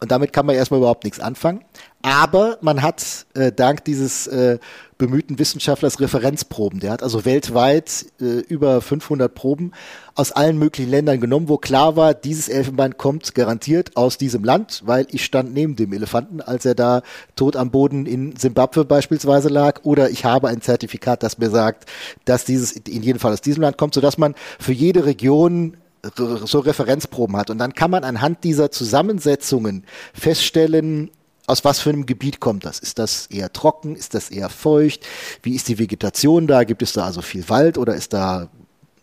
Und 0.00 0.10
damit 0.10 0.32
kann 0.32 0.46
man 0.46 0.54
erstmal 0.54 0.80
überhaupt 0.80 1.04
nichts 1.04 1.20
anfangen. 1.20 1.62
Aber 2.02 2.56
man 2.62 2.80
hat 2.80 3.26
äh, 3.34 3.52
dank 3.52 3.84
dieses 3.84 4.26
äh, 4.26 4.58
bemühten 4.96 5.38
Wissenschaftlers 5.38 6.00
Referenzproben. 6.00 6.80
Der 6.80 6.92
hat 6.92 7.02
also 7.02 7.26
weltweit 7.26 8.06
äh, 8.20 8.40
über 8.40 8.80
500 8.80 9.34
Proben 9.34 9.72
aus 10.14 10.32
allen 10.32 10.58
möglichen 10.58 10.90
Ländern 10.90 11.20
genommen, 11.20 11.48
wo 11.48 11.58
klar 11.58 11.96
war, 11.96 12.14
dieses 12.14 12.48
Elfenbein 12.48 12.96
kommt 12.96 13.34
garantiert 13.34 13.96
aus 13.96 14.16
diesem 14.16 14.44
Land, 14.44 14.82
weil 14.86 15.06
ich 15.10 15.24
stand 15.24 15.52
neben 15.52 15.76
dem 15.76 15.92
Elefanten, 15.92 16.40
als 16.40 16.64
er 16.64 16.74
da 16.74 17.02
tot 17.36 17.54
am 17.54 17.70
Boden 17.70 18.06
in 18.06 18.34
Simbabwe 18.34 18.86
beispielsweise 18.86 19.48
lag, 19.48 19.80
oder 19.84 20.08
ich 20.08 20.24
habe 20.24 20.48
ein 20.48 20.62
Zertifikat, 20.62 21.22
das 21.22 21.36
mir 21.36 21.50
sagt, 21.50 21.84
dass 22.24 22.46
dieses 22.46 22.72
in 22.72 23.02
jedem 23.02 23.18
Fall 23.18 23.32
aus 23.32 23.42
diesem 23.42 23.62
Land 23.62 23.76
kommt, 23.76 23.92
sodass 23.92 24.16
man 24.16 24.34
für 24.58 24.72
jede 24.72 25.04
Region 25.04 25.76
so 26.16 26.60
Referenzproben 26.60 27.36
hat. 27.36 27.50
Und 27.50 27.58
dann 27.58 27.74
kann 27.74 27.90
man 27.90 28.04
anhand 28.04 28.44
dieser 28.44 28.70
Zusammensetzungen 28.70 29.84
feststellen, 30.14 31.10
aus 31.50 31.64
was 31.64 31.80
für 31.80 31.90
einem 31.90 32.06
Gebiet 32.06 32.40
kommt 32.40 32.64
das? 32.64 32.78
Ist 32.78 32.98
das 32.98 33.26
eher 33.26 33.52
trocken? 33.52 33.96
Ist 33.96 34.14
das 34.14 34.30
eher 34.30 34.48
feucht? 34.48 35.06
Wie 35.42 35.54
ist 35.54 35.68
die 35.68 35.78
Vegetation 35.78 36.46
da? 36.46 36.64
Gibt 36.64 36.82
es 36.82 36.92
da 36.92 37.04
also 37.04 37.20
viel 37.22 37.48
Wald 37.48 37.76
oder 37.76 37.94
ist 37.94 38.12
da 38.12 38.48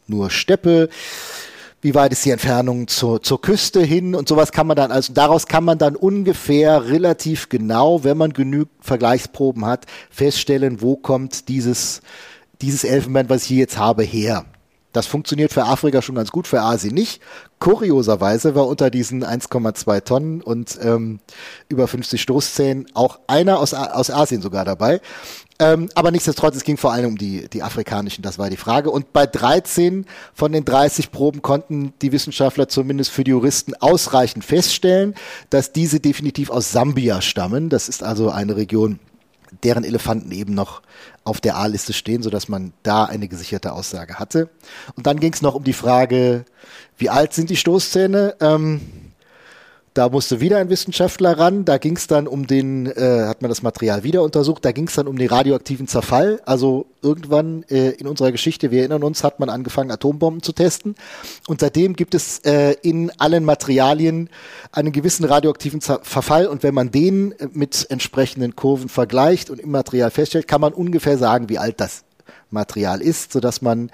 nur 0.07 0.29
Steppe? 0.29 0.89
Wie 1.81 1.93
weit 1.93 2.11
ist 2.11 2.25
die 2.25 2.31
Entfernung 2.31 2.87
zur, 2.87 3.21
zur 3.21 3.39
Küste 3.39 3.81
hin 3.81 4.15
und 4.15 4.27
sowas 4.27 4.51
kann 4.51 4.65
man 4.65 4.75
dann, 4.75 4.91
also 4.91 5.13
daraus 5.13 5.45
kann 5.45 5.63
man 5.63 5.77
dann 5.77 5.95
ungefähr 5.95 6.89
relativ 6.89 7.49
genau, 7.49 8.03
wenn 8.03 8.17
man 8.17 8.33
genügend 8.33 8.71
Vergleichsproben 8.79 9.63
hat, 9.63 9.85
feststellen, 10.09 10.81
wo 10.81 10.95
kommt 10.95 11.49
dieses, 11.49 12.01
dieses 12.61 12.83
Elfenbein, 12.83 13.29
was 13.29 13.43
ich 13.43 13.49
hier 13.49 13.57
jetzt 13.59 13.77
habe, 13.77 14.01
her. 14.01 14.45
Das 14.97 15.05
funktioniert 15.05 15.53
für 15.53 15.63
Afrika 15.63 16.01
schon 16.01 16.15
ganz 16.15 16.31
gut, 16.31 16.47
für 16.47 16.59
Asien 16.59 16.95
nicht. 16.95 17.21
Kurioserweise 17.59 18.55
war 18.55 18.65
unter 18.65 18.89
diesen 18.89 19.23
1,2 19.23 20.03
Tonnen 20.03 20.41
und 20.41 20.75
ähm, 20.81 21.19
über 21.69 21.87
50 21.87 22.19
Stoßzähnen 22.19 22.87
auch 22.95 23.19
einer 23.27 23.59
aus, 23.59 23.75
aus 23.75 24.09
Asien 24.09 24.41
sogar 24.41 24.65
dabei. 24.65 24.99
Ähm, 25.59 25.87
aber 25.93 26.09
nichtsdestotrotz, 26.09 26.55
es 26.55 26.63
ging 26.63 26.77
vor 26.77 26.93
allem 26.93 27.09
um 27.09 27.15
die, 27.15 27.47
die 27.47 27.61
afrikanischen, 27.61 28.23
das 28.23 28.39
war 28.39 28.49
die 28.49 28.57
Frage. 28.57 28.89
Und 28.89 29.13
bei 29.13 29.27
13 29.27 30.07
von 30.33 30.51
den 30.51 30.65
30 30.65 31.11
Proben 31.11 31.43
konnten 31.43 31.93
die 32.01 32.11
Wissenschaftler 32.11 32.67
zumindest 32.67 33.11
für 33.11 33.23
die 33.23 33.31
Juristen 33.31 33.75
ausreichend 33.75 34.45
feststellen, 34.45 35.13
dass 35.51 35.73
diese 35.73 35.99
definitiv 35.99 36.49
aus 36.49 36.71
Sambia 36.71 37.21
stammen. 37.21 37.69
Das 37.69 37.87
ist 37.87 38.01
also 38.01 38.31
eine 38.31 38.55
Region, 38.55 38.97
deren 39.63 39.83
Elefanten 39.83 40.31
eben 40.31 40.53
noch 40.53 40.81
auf 41.23 41.41
der 41.41 41.57
A-Liste 41.57 41.93
stehen, 41.93 42.23
sodass 42.23 42.47
man 42.47 42.73
da 42.83 43.05
eine 43.05 43.27
gesicherte 43.27 43.73
Aussage 43.73 44.15
hatte. 44.15 44.49
Und 44.95 45.07
dann 45.07 45.19
ging 45.19 45.33
es 45.33 45.41
noch 45.41 45.55
um 45.55 45.63
die 45.63 45.73
Frage, 45.73 46.45
wie 46.97 47.09
alt 47.09 47.33
sind 47.33 47.49
die 47.49 47.57
Stoßzähne? 47.57 48.35
Ähm, 48.39 48.81
da 49.97 50.09
musste 50.09 50.39
wieder 50.39 50.59
ein 50.59 50.69
Wissenschaftler 50.69 51.39
ran. 51.39 51.65
Da 51.65 51.79
ging 51.79 51.95
es 51.95 52.05
dann 52.05 52.27
um 52.27 52.45
den, 52.45 52.85
äh, 52.85 53.25
hat 53.25 53.41
man 53.41 53.49
das 53.49 53.63
Material 53.63 54.03
wieder 54.03 54.21
untersucht. 54.21 54.63
Da 54.63 54.71
ging 54.71 54.87
es 54.87 54.93
dann 54.93 55.07
um 55.07 55.17
den 55.17 55.27
radioaktiven 55.27 55.87
Zerfall. 55.87 56.39
Also 56.45 56.85
irgendwann 57.01 57.63
äh, 57.63 57.89
in 57.91 58.05
unserer 58.05 58.31
Geschichte, 58.31 58.69
wir 58.69 58.81
erinnern 58.81 59.03
uns, 59.03 59.23
hat 59.23 59.39
man 59.39 59.49
angefangen, 59.49 59.89
Atombomben 59.89 60.43
zu 60.43 60.53
testen. 60.53 60.95
Und 61.47 61.61
seitdem 61.61 61.95
gibt 61.95 62.13
es 62.13 62.39
äh, 62.39 62.75
in 62.83 63.11
allen 63.17 63.43
Materialien 63.43 64.29
einen 64.71 64.91
gewissen 64.91 65.25
radioaktiven 65.25 65.81
Verfall. 65.81 66.45
Und 66.45 66.61
wenn 66.61 66.75
man 66.75 66.91
den 66.91 67.31
äh, 67.31 67.47
mit 67.51 67.87
entsprechenden 67.89 68.55
Kurven 68.55 68.89
vergleicht 68.89 69.49
und 69.49 69.59
im 69.59 69.71
Material 69.71 70.11
feststellt, 70.11 70.47
kann 70.47 70.61
man 70.61 70.73
ungefähr 70.73 71.17
sagen, 71.17 71.49
wie 71.49 71.57
alt 71.57 71.81
das 71.81 72.03
Material 72.51 73.01
ist, 73.01 73.33
sodass 73.33 73.61
man 73.61 73.89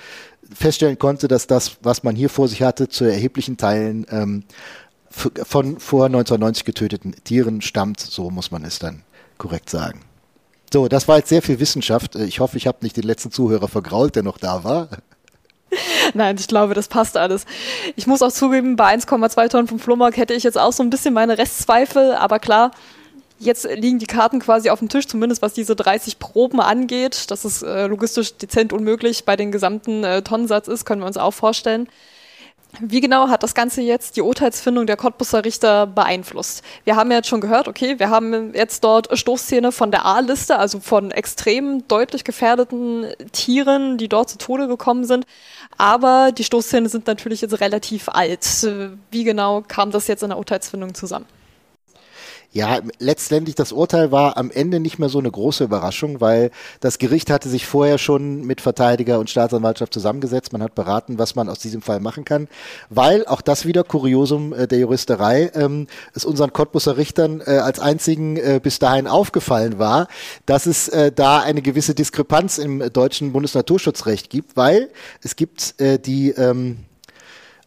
feststellen 0.54 1.00
konnte, 1.00 1.28
dass 1.28 1.48
das, 1.48 1.78
was 1.82 2.04
man 2.04 2.16
hier 2.16 2.30
vor 2.30 2.48
sich 2.48 2.62
hatte, 2.62 2.90
zu 2.90 3.06
erheblichen 3.06 3.58
Teilen 3.58 4.06
ähm, 4.10 4.44
von 5.14 5.80
vor 5.80 6.06
1990 6.06 6.66
getöteten 6.66 7.16
Tieren 7.24 7.62
stammt, 7.62 8.00
so 8.00 8.30
muss 8.32 8.52
man 8.52 8.66
es 8.66 8.80
dann 8.80 9.04
korrekt 9.38 9.70
sagen. 9.70 10.02
So, 10.72 10.88
das 10.88 11.08
war 11.08 11.18
jetzt 11.18 11.30
sehr 11.30 11.44
viel 11.44 11.60
Wissenschaft. 11.60 12.16
Ich 12.16 12.40
hoffe, 12.40 12.58
ich 12.58 12.66
habe 12.66 12.80
nicht 12.82 12.98
den 12.98 13.04
letzten 13.04 13.32
Zuhörer 13.32 13.68
vergrault, 13.68 14.16
der 14.16 14.24
noch 14.24 14.40
da 14.40 14.64
war. 14.64 14.90
Nein, 16.16 16.36
ich 16.40 16.48
glaube, 16.48 16.74
das 16.74 16.88
passt 16.88 17.16
alles. 17.16 17.46
Ich 17.96 18.08
muss 18.08 18.24
auch 18.24 18.32
zugeben, 18.32 18.76
bei 18.76 18.96
1,2 18.96 19.50
Tonnen 19.50 19.68
vom 19.68 19.80
Flohmarkt 19.80 20.18
hätte 20.18 20.34
ich 20.34 20.44
jetzt 20.44 20.58
auch 20.58 20.74
so 20.74 20.82
ein 20.82 20.90
bisschen 20.90 21.14
meine 21.14 21.38
Restzweifel, 21.38 22.14
aber 22.14 22.40
klar, 22.40 22.72
jetzt 23.40 23.68
liegen 23.76 24.00
die 24.00 24.08
Karten 24.08 24.40
quasi 24.40 24.70
auf 24.70 24.80
dem 24.80 24.90
Tisch, 24.90 25.08
zumindest 25.08 25.42
was 25.42 25.54
diese 25.54 25.76
30 25.76 26.20
Proben 26.20 26.60
angeht. 26.60 27.30
Dass 27.30 27.46
es 27.46 27.62
äh, 27.62 27.86
logistisch 27.86 28.36
dezent 28.38 28.74
unmöglich 28.74 29.26
bei 29.26 29.36
den 29.36 29.52
gesamten 29.52 30.04
äh, 30.04 30.22
Tonnensatz 30.22 30.68
ist, 30.68 30.86
können 30.86 31.02
wir 31.02 31.08
uns 31.08 31.18
auch 31.18 31.34
vorstellen. 31.34 31.88
Wie 32.80 33.02
genau 33.02 33.30
hat 33.30 33.44
das 33.44 33.54
Ganze 33.54 33.82
jetzt 33.82 34.16
die 34.16 34.22
Urteilsfindung 34.22 34.88
der 34.88 34.98
Cottbusser 34.98 35.46
Richter 35.46 35.86
beeinflusst? 35.86 36.64
Wir 36.86 36.96
haben 36.96 37.12
ja 37.12 37.18
jetzt 37.18 37.28
schon 37.28 37.40
gehört, 37.40 37.68
okay, 37.68 38.00
wir 38.00 38.10
haben 38.10 38.54
jetzt 38.56 38.84
dort 38.84 39.16
Stoßszene 39.16 39.72
von 39.72 39.92
der 39.92 40.06
A-Liste, 40.06 40.58
also 40.58 40.80
von 40.80 41.12
extrem 41.12 41.88
deutlich 41.88 42.24
gefährdeten 42.24 43.06
Tieren, 43.32 44.00
die 44.00 44.10
dort 44.10 44.30
zu 44.30 44.40
Tode 44.40 44.68
gekommen 44.68 45.06
sind. 45.06 45.26
Aber 45.78 46.32
die 46.32 46.44
Stoßszene 46.44 46.90
sind 46.90 47.06
natürlich 47.06 47.42
jetzt 47.42 47.60
relativ 47.62 48.10
alt. 48.10 48.68
Wie 49.12 49.24
genau 49.24 49.64
kam 49.68 49.92
das 49.92 50.08
jetzt 50.08 50.24
in 50.24 50.30
der 50.30 50.40
Urteilsfindung 50.40 50.96
zusammen? 50.96 51.26
Ja, 52.56 52.82
letztendlich 53.00 53.56
das 53.56 53.72
Urteil 53.72 54.12
war 54.12 54.38
am 54.38 54.52
Ende 54.52 54.80
nicht 54.80 55.00
mehr 55.00 55.10
so 55.10 55.18
eine 55.18 55.32
große 55.32 55.64
Überraschung, 55.64 56.22
weil 56.22 56.52
das 56.82 57.00
Gericht 57.00 57.32
hatte 57.32 57.50
sich 57.50 57.66
vorher 57.66 57.98
schon 57.98 58.46
mit 58.46 58.62
Verteidiger 58.62 59.18
und 59.18 59.28
Staatsanwaltschaft 59.28 59.92
zusammengesetzt. 59.92 60.54
Man 60.54 60.62
hat 60.62 60.76
beraten, 60.76 61.18
was 61.18 61.34
man 61.34 61.50
aus 61.50 61.58
diesem 61.58 61.82
Fall 61.82 62.00
machen 62.00 62.26
kann, 62.26 62.48
weil 62.92 63.26
auch 63.26 63.42
das 63.42 63.66
wieder 63.66 63.84
Kuriosum 63.84 64.54
äh, 64.54 64.68
der 64.68 64.78
Juristerei 64.78 65.50
ähm, 65.56 65.88
es 66.14 66.26
unseren 66.26 66.54
Cottbusser 66.54 66.96
Richtern 66.96 67.42
äh, 67.42 67.58
als 67.58 67.80
einzigen 67.80 68.38
äh, 68.38 68.60
bis 68.62 68.78
dahin 68.78 69.08
aufgefallen 69.08 69.80
war, 69.80 70.08
dass 70.46 70.68
es 70.68 70.90
äh, 70.90 71.12
da 71.12 71.40
eine 71.40 71.64
gewisse 71.64 71.96
Diskrepanz 71.96 72.60
im 72.60 72.94
deutschen 72.94 73.34
Bundesnaturschutzrecht 73.34 74.30
gibt, 74.30 74.56
weil 74.56 74.92
es 75.24 75.36
gibt 75.36 75.74
äh, 75.82 75.98
die 75.98 76.30
ähm, 76.30 76.86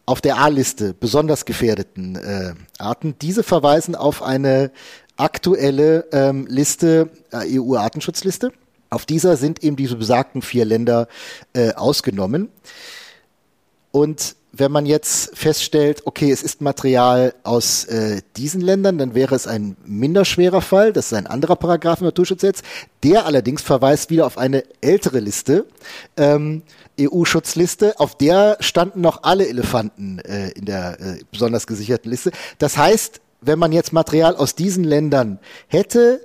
auf 0.07 0.21
der 0.21 0.37
A-Liste 0.37 0.93
besonders 0.93 1.45
gefährdeten 1.45 2.15
äh, 2.15 2.53
Arten. 2.79 3.15
Diese 3.21 3.43
verweisen 3.43 3.93
auf 3.93 4.23
eine 4.23 4.71
aktuelle 5.17 6.05
ähm, 6.13 6.47
Liste, 6.47 7.09
äh, 7.31 7.59
EU-Artenschutzliste. 7.59 8.51
Auf 8.89 9.05
dieser 9.05 9.35
sind 9.35 9.63
eben 9.63 9.75
diese 9.75 9.97
besagten 9.97 10.41
vier 10.41 10.63
Länder 10.63 11.09
äh, 11.53 11.73
ausgenommen. 11.73 12.49
Und 13.91 14.37
wenn 14.59 14.71
man 14.71 14.85
jetzt 14.85 15.37
feststellt, 15.37 16.01
okay, 16.05 16.31
es 16.31 16.41
ist 16.41 16.61
Material 16.61 17.33
aus 17.43 17.85
äh, 17.85 18.21
diesen 18.35 18.61
Ländern, 18.61 18.97
dann 18.97 19.13
wäre 19.13 19.35
es 19.35 19.47
ein 19.47 19.77
minder 19.85 20.25
schwerer 20.25 20.61
Fall. 20.61 20.93
Das 20.93 21.07
ist 21.07 21.13
ein 21.13 21.27
anderer 21.27 21.55
Paragraph 21.55 22.01
im 22.01 22.05
Naturschutzgesetz. 22.05 22.61
Der 23.03 23.25
allerdings 23.25 23.61
verweist 23.61 24.09
wieder 24.09 24.25
auf 24.25 24.37
eine 24.37 24.63
ältere 24.81 25.19
Liste, 25.19 25.65
ähm, 26.17 26.63
EU-Schutzliste, 26.99 27.99
auf 27.99 28.15
der 28.15 28.57
standen 28.59 29.01
noch 29.01 29.23
alle 29.23 29.47
Elefanten 29.47 30.19
äh, 30.19 30.49
in 30.51 30.65
der 30.65 30.99
äh, 30.99 31.19
besonders 31.31 31.67
gesicherten 31.67 32.09
Liste. 32.09 32.31
Das 32.57 32.77
heißt, 32.77 33.21
wenn 33.41 33.59
man 33.59 33.71
jetzt 33.71 33.93
Material 33.93 34.35
aus 34.35 34.55
diesen 34.55 34.83
Ländern 34.83 35.39
hätte, 35.67 36.21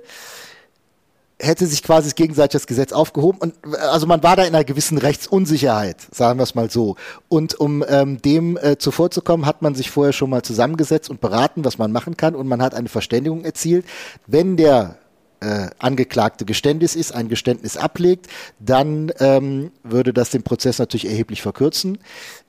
hätte 1.43 1.67
sich 1.67 1.83
quasi 1.83 2.11
gegenseitig 2.15 2.53
das 2.53 2.67
Gesetz 2.67 2.91
aufgehoben 2.91 3.37
und 3.39 3.53
also 3.91 4.07
man 4.07 4.23
war 4.23 4.35
da 4.35 4.43
in 4.43 4.55
einer 4.55 4.63
gewissen 4.63 4.97
Rechtsunsicherheit, 4.97 5.97
sagen 6.11 6.39
wir 6.39 6.43
es 6.43 6.55
mal 6.55 6.69
so. 6.69 6.95
Und 7.27 7.59
um 7.59 7.83
ähm, 7.87 8.21
dem 8.21 8.57
äh, 8.57 8.77
zuvorzukommen, 8.77 9.45
hat 9.45 9.61
man 9.61 9.75
sich 9.75 9.91
vorher 9.91 10.13
schon 10.13 10.29
mal 10.29 10.41
zusammengesetzt 10.41 11.09
und 11.09 11.21
beraten, 11.21 11.65
was 11.65 11.77
man 11.77 11.91
machen 11.91 12.17
kann 12.17 12.35
und 12.35 12.47
man 12.47 12.61
hat 12.61 12.73
eine 12.73 12.89
Verständigung 12.89 13.43
erzielt. 13.43 13.85
Wenn 14.25 14.57
der 14.57 14.97
äh, 15.43 15.69
Angeklagte 15.77 16.45
Geständnis 16.45 16.95
ist, 16.95 17.13
ein 17.13 17.27
Geständnis 17.27 17.75
ablegt, 17.75 18.27
dann 18.59 19.11
ähm, 19.19 19.71
würde 19.83 20.13
das 20.13 20.29
den 20.29 20.43
Prozess 20.43 20.79
natürlich 20.79 21.07
erheblich 21.07 21.41
verkürzen. 21.41 21.97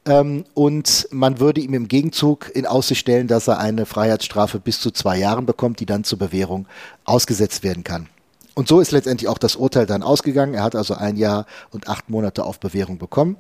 Ähm, 0.06 0.44
und 0.54 1.08
man 1.10 1.40
würde 1.40 1.60
ihm 1.60 1.74
im 1.74 1.88
Gegenzug 1.88 2.54
in 2.54 2.66
Aussicht 2.66 3.00
stellen, 3.00 3.26
dass 3.26 3.48
er 3.48 3.58
eine 3.58 3.86
Freiheitsstrafe 3.86 4.60
bis 4.60 4.80
zu 4.80 4.90
zwei 4.92 5.18
Jahren 5.18 5.46
bekommt, 5.46 5.80
die 5.80 5.86
dann 5.86 6.04
zur 6.04 6.18
Bewährung 6.18 6.66
ausgesetzt 7.04 7.64
werden 7.64 7.82
kann. 7.82 8.08
Und 8.54 8.68
so 8.68 8.80
ist 8.80 8.92
letztendlich 8.92 9.28
auch 9.28 9.38
das 9.38 9.56
Urteil 9.56 9.86
dann 9.86 10.02
ausgegangen. 10.02 10.54
Er 10.54 10.62
hat 10.62 10.76
also 10.76 10.94
ein 10.94 11.16
Jahr 11.16 11.46
und 11.70 11.88
acht 11.88 12.08
Monate 12.08 12.44
auf 12.44 12.60
Bewährung 12.60 12.98
bekommen. 12.98 13.36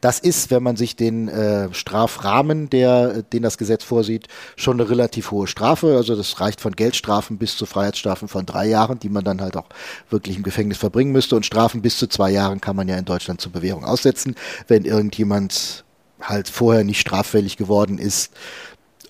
Das 0.00 0.20
ist, 0.20 0.50
wenn 0.50 0.62
man 0.62 0.76
sich 0.76 0.94
den 0.94 1.28
äh, 1.28 1.72
Strafrahmen, 1.74 2.70
der, 2.70 3.22
den 3.22 3.42
das 3.42 3.58
Gesetz 3.58 3.82
vorsieht, 3.82 4.28
schon 4.54 4.80
eine 4.80 4.88
relativ 4.88 5.32
hohe 5.32 5.46
Strafe. 5.46 5.96
Also 5.96 6.14
das 6.14 6.40
reicht 6.40 6.60
von 6.60 6.76
Geldstrafen 6.76 7.38
bis 7.38 7.56
zu 7.56 7.66
Freiheitsstrafen 7.66 8.28
von 8.28 8.46
drei 8.46 8.68
Jahren, 8.68 8.98
die 9.00 9.08
man 9.08 9.24
dann 9.24 9.40
halt 9.40 9.56
auch 9.56 9.66
wirklich 10.08 10.36
im 10.36 10.44
Gefängnis 10.44 10.78
verbringen 10.78 11.12
müsste. 11.12 11.34
Und 11.34 11.46
Strafen 11.46 11.82
bis 11.82 11.98
zu 11.98 12.08
zwei 12.08 12.30
Jahren 12.30 12.60
kann 12.60 12.76
man 12.76 12.88
ja 12.88 12.96
in 12.96 13.04
Deutschland 13.04 13.40
zur 13.40 13.52
Bewährung 13.52 13.84
aussetzen, 13.84 14.36
wenn 14.68 14.84
irgendjemand 14.84 15.84
halt 16.20 16.48
vorher 16.48 16.84
nicht 16.84 17.00
straffällig 17.00 17.56
geworden 17.56 17.98
ist, 17.98 18.32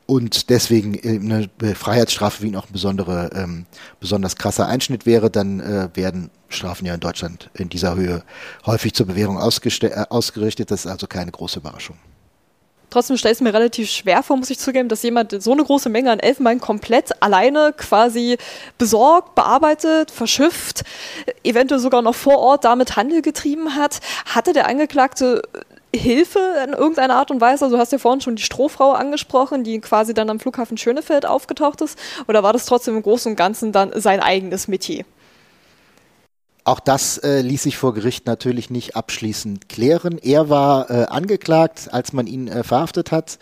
und 0.06 0.50
deswegen 0.50 0.98
eine 1.04 1.48
Freiheitsstrafe 1.74 2.42
wie 2.42 2.56
auch 2.56 2.66
ein 2.66 2.72
besondere, 2.72 3.30
ähm, 3.34 3.66
besonders 4.00 4.36
krasser 4.36 4.66
Einschnitt 4.66 5.04
wäre, 5.04 5.30
dann 5.30 5.60
äh, 5.60 5.88
werden 5.94 6.30
Strafen 6.48 6.86
ja 6.86 6.94
in 6.94 7.00
Deutschland 7.00 7.50
in 7.54 7.68
dieser 7.68 7.96
Höhe 7.96 8.22
häufig 8.64 8.94
zur 8.94 9.06
Bewährung 9.06 9.36
äh, 9.36 10.04
ausgerichtet. 10.08 10.70
Das 10.70 10.84
ist 10.84 10.90
also 10.90 11.08
keine 11.08 11.32
große 11.32 11.58
Überraschung. 11.58 11.96
Trotzdem 12.88 13.16
stelle 13.16 13.32
ich 13.32 13.38
es 13.38 13.42
mir 13.42 13.52
relativ 13.52 13.90
schwer 13.90 14.22
vor, 14.22 14.36
muss 14.36 14.48
ich 14.48 14.60
zugeben, 14.60 14.88
dass 14.88 15.02
jemand 15.02 15.42
so 15.42 15.52
eine 15.52 15.64
große 15.64 15.88
Menge 15.88 16.12
an 16.12 16.20
Elfenbein 16.20 16.60
komplett 16.60 17.20
alleine 17.20 17.74
quasi 17.76 18.38
besorgt, 18.78 19.34
bearbeitet, 19.34 20.12
verschifft, 20.12 20.84
eventuell 21.42 21.80
sogar 21.80 22.00
noch 22.02 22.14
vor 22.14 22.38
Ort 22.38 22.64
damit 22.64 22.94
Handel 22.96 23.22
getrieben 23.22 23.74
hat. 23.74 23.98
Hatte 24.24 24.52
der 24.52 24.68
Angeklagte 24.68 25.42
Hilfe 25.96 26.40
in 26.64 26.72
irgendeiner 26.72 27.16
Art 27.16 27.30
und 27.30 27.40
Weise? 27.40 27.64
Also 27.64 27.76
du 27.76 27.80
hast 27.80 27.92
ja 27.92 27.98
vorhin 27.98 28.20
schon 28.20 28.36
die 28.36 28.42
Strohfrau 28.42 28.92
angesprochen, 28.92 29.64
die 29.64 29.80
quasi 29.80 30.14
dann 30.14 30.30
am 30.30 30.40
Flughafen 30.40 30.76
Schönefeld 30.76 31.26
aufgetaucht 31.26 31.80
ist. 31.80 31.98
Oder 32.28 32.42
war 32.42 32.52
das 32.52 32.66
trotzdem 32.66 32.96
im 32.96 33.02
Großen 33.02 33.32
und 33.32 33.36
Ganzen 33.36 33.72
dann 33.72 33.92
sein 34.00 34.20
eigenes 34.20 34.68
Metier? 34.68 35.04
Auch 36.66 36.80
das 36.80 37.18
äh, 37.18 37.42
ließ 37.42 37.62
sich 37.62 37.76
vor 37.76 37.94
Gericht 37.94 38.26
natürlich 38.26 38.70
nicht 38.70 38.96
abschließend 38.96 39.68
klären. 39.68 40.18
Er 40.18 40.48
war 40.50 40.90
äh, 40.90 41.04
angeklagt, 41.04 41.88
als 41.92 42.12
man 42.12 42.26
ihn 42.26 42.48
äh, 42.48 42.64
verhaftet 42.64 43.12
hat. 43.12 43.38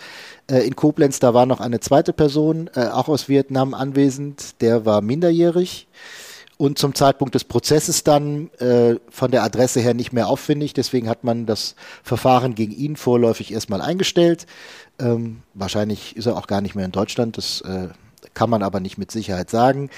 Äh, 0.47 0.67
in 0.67 0.77
Koblenz, 0.77 1.21
da 1.21 1.33
war 1.33 1.47
noch 1.47 1.61
eine 1.61 1.81
zweite 1.81 2.13
Person, 2.13 2.69
äh, 2.75 2.89
auch 2.89 3.09
aus 3.09 3.31
Vietnam 3.31 3.73
anwesend. 3.73 4.61
Der 4.61 4.85
war 4.85 5.01
minderjährig 5.01 5.89
und 6.57 6.79
zum 6.79 6.95
Zeitpunkt 6.95 7.35
des 7.35 7.45
Prozesses 7.45 8.05
dann 8.05 8.51
äh, 8.59 8.97
von 9.11 9.31
der 9.31 9.43
Adresse 9.43 9.81
her 9.81 9.95
nicht 9.95 10.13
mehr 10.13 10.29
aufwendig. 10.29 10.73
Deswegen 10.73 11.09
hat 11.09 11.25
man 11.25 11.47
das 11.47 11.75
Verfahren 12.03 12.55
gegen 12.55 12.73
ihn 12.73 12.97
vorläufig 12.97 13.53
erstmal 13.53 13.81
eingestellt. 13.81 14.47
Ähm, 14.99 15.43
wahrscheinlich 15.55 16.17
ist 16.17 16.27
er 16.27 16.37
auch 16.37 16.47
gar 16.47 16.61
nicht 16.61 16.75
mehr 16.75 16.85
in 16.85 16.93
Deutschland, 16.93 17.37
das 17.37 17.61
äh, 17.63 17.89
kann 18.35 18.51
man 18.51 18.63
aber 18.63 18.81
nicht 18.81 18.99
mit 18.99 19.11
Sicherheit 19.11 19.51
sagen. 19.51 19.91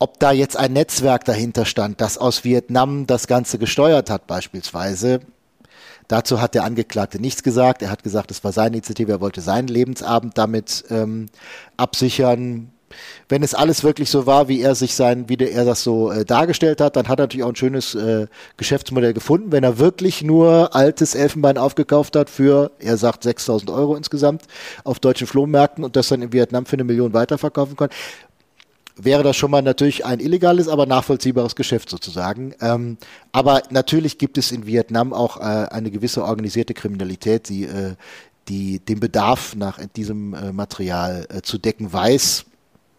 Ob 0.00 0.18
da 0.18 0.32
jetzt 0.32 0.56
ein 0.56 0.72
Netzwerk 0.72 1.24
dahinter 1.24 1.64
stand, 1.64 2.00
das 2.00 2.18
aus 2.18 2.42
Vietnam 2.42 3.06
das 3.06 3.28
Ganze 3.28 3.58
gesteuert 3.58 4.10
hat 4.10 4.26
beispielsweise, 4.26 5.20
Dazu 6.08 6.40
hat 6.40 6.54
der 6.54 6.64
Angeklagte 6.64 7.18
nichts 7.18 7.42
gesagt. 7.42 7.80
Er 7.80 7.90
hat 7.90 8.02
gesagt, 8.02 8.30
es 8.30 8.44
war 8.44 8.52
seine 8.52 8.76
Initiative, 8.76 9.12
er 9.12 9.20
wollte 9.22 9.40
seinen 9.40 9.68
Lebensabend 9.68 10.36
damit 10.36 10.84
ähm, 10.90 11.30
absichern 11.78 12.73
wenn 13.28 13.42
es 13.42 13.54
alles 13.54 13.84
wirklich 13.84 14.10
so 14.10 14.26
war, 14.26 14.48
wie 14.48 14.60
er 14.60 14.74
sich 14.74 14.94
sein, 14.94 15.28
wie 15.28 15.36
er 15.36 15.64
das 15.64 15.82
so 15.82 16.10
äh, 16.10 16.24
dargestellt 16.24 16.80
hat, 16.80 16.96
dann 16.96 17.08
hat 17.08 17.18
er 17.18 17.24
natürlich 17.24 17.44
auch 17.44 17.50
ein 17.50 17.56
schönes 17.56 17.94
äh, 17.94 18.26
Geschäftsmodell 18.56 19.12
gefunden. 19.12 19.52
Wenn 19.52 19.64
er 19.64 19.78
wirklich 19.78 20.22
nur 20.22 20.74
altes 20.74 21.14
Elfenbein 21.14 21.58
aufgekauft 21.58 22.16
hat 22.16 22.30
für, 22.30 22.70
er 22.78 22.96
sagt 22.96 23.22
6000 23.22 23.70
Euro 23.70 23.96
insgesamt 23.96 24.42
auf 24.84 25.00
deutschen 25.00 25.26
Flohmärkten 25.26 25.84
und 25.84 25.96
das 25.96 26.08
dann 26.08 26.22
in 26.22 26.32
Vietnam 26.32 26.66
für 26.66 26.74
eine 26.74 26.84
Million 26.84 27.12
weiterverkaufen 27.12 27.76
kann, 27.76 27.90
wäre 28.96 29.22
das 29.22 29.36
schon 29.36 29.50
mal 29.50 29.62
natürlich 29.62 30.04
ein 30.04 30.20
illegales, 30.20 30.68
aber 30.68 30.86
nachvollziehbares 30.86 31.56
Geschäft 31.56 31.90
sozusagen. 31.90 32.54
Ähm, 32.60 32.96
aber 33.32 33.62
natürlich 33.70 34.18
gibt 34.18 34.38
es 34.38 34.52
in 34.52 34.66
Vietnam 34.66 35.12
auch 35.12 35.38
äh, 35.38 35.42
eine 35.42 35.90
gewisse 35.90 36.24
organisierte 36.24 36.74
Kriminalität, 36.74 37.48
die, 37.48 37.64
äh, 37.64 37.94
die 38.48 38.78
den 38.78 39.00
Bedarf 39.00 39.56
nach 39.56 39.78
diesem 39.96 40.34
äh, 40.34 40.52
Material 40.52 41.26
äh, 41.28 41.42
zu 41.42 41.58
decken 41.58 41.92
weiß 41.92 42.46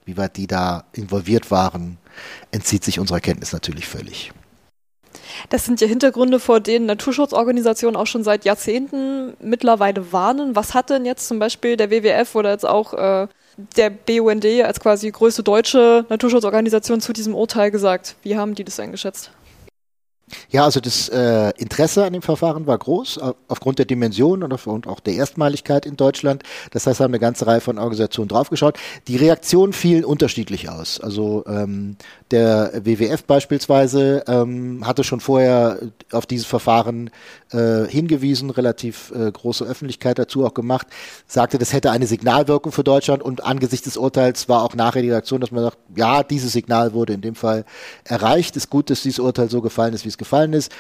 wie 0.06 0.18
weit 0.18 0.38
die 0.38 0.48
da 0.48 0.86
involviert 0.94 1.52
waren, 1.52 1.98
entzieht 2.52 2.84
sich 2.84 3.00
unserer 3.00 3.20
Kenntnis 3.20 3.54
natürlich 3.54 3.88
völlig. 3.88 4.32
Das 5.50 5.66
sind 5.66 5.82
ja 5.82 5.88
Hintergründe, 5.88 6.40
vor 6.40 6.60
denen 6.60 6.86
Naturschutzorganisationen 6.86 7.96
auch 7.96 8.08
schon 8.08 8.24
seit 8.24 8.46
Jahrzehnten 8.46 9.34
mittlerweile 9.42 10.12
warnen. 10.12 10.56
Was 10.56 10.74
hat 10.74 10.90
denn 10.90 11.06
jetzt 11.06 11.28
zum 11.28 11.40
Beispiel 11.40 11.78
der 11.78 11.92
WWF 11.92 12.36
oder 12.36 12.52
jetzt 12.52 12.66
auch 12.66 12.94
äh, 12.94 13.28
der 13.76 13.90
BUND 13.90 14.46
als 14.64 14.80
quasi 14.80 15.10
größte 15.12 15.44
deutsche 15.44 16.06
Naturschutzorganisation 16.10 17.02
zu 17.02 17.14
diesem 17.14 17.36
Urteil 17.36 17.72
gesagt? 17.72 18.16
Wie 18.22 18.38
haben 18.38 18.56
die 18.56 18.64
das 18.64 18.80
eingeschätzt? 18.80 19.32
Ja, 20.50 20.64
also 20.64 20.80
das 20.80 21.08
äh, 21.10 21.52
Interesse 21.58 22.04
an 22.04 22.14
dem 22.14 22.24
Verfahren 22.24 22.66
war 22.66 22.78
groß, 22.78 23.20
aufgrund 23.48 23.78
der 23.78 23.86
Dimension 23.86 24.42
und 24.42 24.54
aufgrund 24.54 24.88
auch 24.88 25.00
der 25.00 25.14
Erstmaligkeit 25.14 25.86
in 25.86 25.98
Deutschland. 25.98 26.44
Das 26.72 26.88
heißt, 26.88 27.00
haben 27.00 27.12
eine 27.12 27.20
ganze 27.20 27.46
Reihe 27.46 27.62
von 27.62 27.78
Organisationen 27.78 28.28
draufgeschaut. 28.28 28.78
Die 29.08 29.18
Reaktionen 29.18 29.72
fielen 29.72 30.04
unterschiedlich 30.04 30.70
aus. 30.70 31.00
Also 31.00 31.44
ähm, 31.48 31.98
der 32.32 32.72
WWF 32.84 33.24
beispielsweise 33.24 34.24
ähm, 34.28 34.86
hatte 34.86 35.04
schon 35.04 35.20
vorher 35.20 35.80
auf 36.12 36.26
dieses 36.26 36.48
Verfahren 36.48 37.12
äh, 37.52 37.86
hingewiesen, 37.86 38.50
relativ 38.50 39.12
äh, 39.16 39.32
große 39.32 39.64
Öffentlichkeit 39.64 40.18
dazu 40.18 40.46
auch 40.46 40.56
gemacht, 40.56 40.88
sagte, 41.28 41.60
das 41.60 41.72
hätte 41.72 41.92
eine 41.92 42.08
Signalwirkung 42.08 42.72
für 42.72 42.84
Deutschland 42.84 43.22
und 43.22 43.44
angesichts 43.44 43.86
des 43.86 43.98
Urteils 43.98 44.50
war 44.50 44.64
auch 44.64 44.74
nachher 44.74 45.04
die 45.04 45.12
Reaktion, 45.12 45.40
dass 45.40 45.52
man 45.52 45.64
sagt, 45.64 45.78
ja, 45.96 46.24
dieses 46.24 46.52
Signal 46.52 46.94
wurde 46.94 47.14
in 47.14 47.22
dem 47.22 47.36
Fall 47.36 47.64
erreicht. 48.04 48.56
Ist 48.56 48.72
gut, 48.72 48.90
dass 48.90 49.04
dieses 49.04 49.20
Urteil 49.20 49.50
so 49.50 49.62
gefallen 49.62 49.94
ist, 49.94 50.04
wie 50.04 50.10
es 50.10 50.18
gefallen 50.18 50.54
ist. 50.54 50.72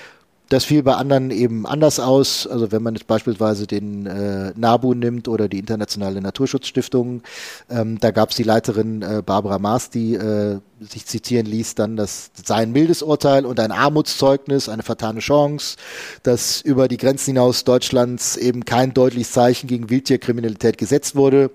Das 0.50 0.66
fiel 0.66 0.84
bei 0.84 0.94
anderen 0.94 1.32
eben 1.32 1.66
anders 1.66 2.00
aus. 2.00 2.46
Also 2.46 2.72
wenn 2.72 2.84
man 2.84 2.94
jetzt 2.96 3.08
beispielsweise 3.08 3.66
den 3.66 4.06
äh, 4.06 4.54
NABU 4.56 4.94
nimmt 4.94 5.28
oder 5.28 5.48
die 5.48 5.58
Internationale 5.58 6.22
Naturschutzstiftung, 6.22 7.24
ähm, 7.70 8.00
da 8.00 8.12
gab 8.12 8.30
es 8.30 8.36
die 8.36 8.44
Leiterin 8.44 9.02
äh, 9.02 9.24
Barbara 9.26 9.58
Maas, 9.58 9.90
die 9.90 10.14
äh, 10.14 10.60
sich 10.80 11.06
zitieren 11.06 11.48
ließ, 11.48 11.76
dann 11.76 11.96
das 11.96 12.32
sei 12.44 12.56
ein 12.56 12.72
mildes 12.72 13.02
Urteil 13.02 13.46
und 13.46 13.60
ein 13.60 13.72
Armutszeugnis, 13.72 14.70
eine 14.70 14.84
vertane 14.84 15.20
Chance, 15.20 15.78
dass 16.22 16.62
über 16.62 16.88
die 16.88 16.98
Grenzen 16.98 17.32
hinaus 17.32 17.64
Deutschlands 17.64 18.38
eben 18.38 18.66
kein 18.66 18.94
deutliches 18.94 19.32
Zeichen 19.32 19.68
gegen 19.68 19.90
Wildtierkriminalität 19.90 20.78
gesetzt 20.78 21.16
wurde. 21.16 21.50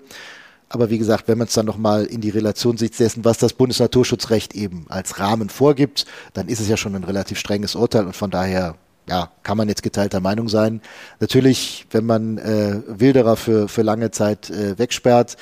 Aber 0.73 0.89
wie 0.89 0.97
gesagt, 0.97 1.27
wenn 1.27 1.37
man 1.37 1.47
es 1.47 1.53
dann 1.53 1.65
nochmal 1.65 2.05
in 2.05 2.21
die 2.21 2.29
Relation 2.29 2.77
sieht 2.77 2.97
dessen, 2.97 3.25
was 3.25 3.37
das 3.37 3.51
Bundesnaturschutzrecht 3.51 4.55
eben 4.55 4.85
als 4.87 5.19
Rahmen 5.19 5.49
vorgibt, 5.49 6.05
dann 6.33 6.47
ist 6.47 6.61
es 6.61 6.69
ja 6.69 6.77
schon 6.77 6.95
ein 6.95 7.03
relativ 7.03 7.37
strenges 7.39 7.75
Urteil 7.75 8.05
und 8.05 8.15
von 8.15 8.31
daher 8.31 8.75
ja, 9.09 9.29
kann 9.43 9.57
man 9.57 9.67
jetzt 9.67 9.83
geteilter 9.83 10.21
Meinung 10.21 10.47
sein. 10.47 10.79
Natürlich, 11.19 11.87
wenn 11.91 12.05
man 12.05 12.37
äh, 12.37 12.81
Wilderer 12.87 13.35
für, 13.35 13.67
für 13.67 13.81
lange 13.81 14.11
Zeit 14.11 14.49
äh, 14.49 14.79
wegsperrt, 14.79 15.35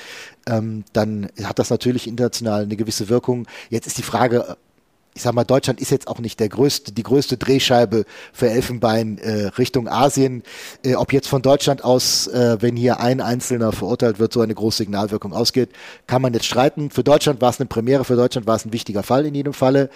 ähm, 0.48 0.82
dann 0.92 1.28
hat 1.44 1.60
das 1.60 1.70
natürlich 1.70 2.08
international 2.08 2.62
eine 2.62 2.74
gewisse 2.74 3.08
Wirkung. 3.08 3.46
Jetzt 3.68 3.86
ist 3.86 3.98
die 3.98 4.02
Frage, 4.02 4.56
ich 5.14 5.22
sag 5.22 5.34
mal, 5.34 5.44
Deutschland 5.44 5.80
ist 5.80 5.90
jetzt 5.90 6.06
auch 6.06 6.18
nicht 6.20 6.38
der 6.38 6.48
größte, 6.48 6.92
die 6.92 7.02
größte 7.02 7.36
Drehscheibe 7.36 8.04
für 8.32 8.48
Elfenbein 8.48 9.18
äh, 9.18 9.46
Richtung 9.58 9.88
Asien. 9.88 10.42
Äh, 10.84 10.94
ob 10.94 11.12
jetzt 11.12 11.26
von 11.26 11.42
Deutschland 11.42 11.82
aus, 11.82 12.28
äh, 12.28 12.58
wenn 12.60 12.76
hier 12.76 13.00
ein 13.00 13.20
Einzelner 13.20 13.72
verurteilt 13.72 14.18
wird, 14.18 14.32
so 14.32 14.40
eine 14.40 14.54
große 14.54 14.78
Signalwirkung 14.78 15.32
ausgeht, 15.32 15.70
kann 16.06 16.22
man 16.22 16.32
jetzt 16.32 16.46
streiten. 16.46 16.90
Für 16.90 17.02
Deutschland 17.02 17.40
war 17.40 17.50
es 17.50 17.58
eine 17.58 17.66
Premiere, 17.66 18.04
für 18.04 18.16
Deutschland 18.16 18.46
war 18.46 18.56
es 18.56 18.64
ein 18.64 18.72
wichtiger 18.72 19.02
Fall 19.02 19.26
in 19.26 19.34
jedem 19.34 19.52
Falle. 19.52 19.90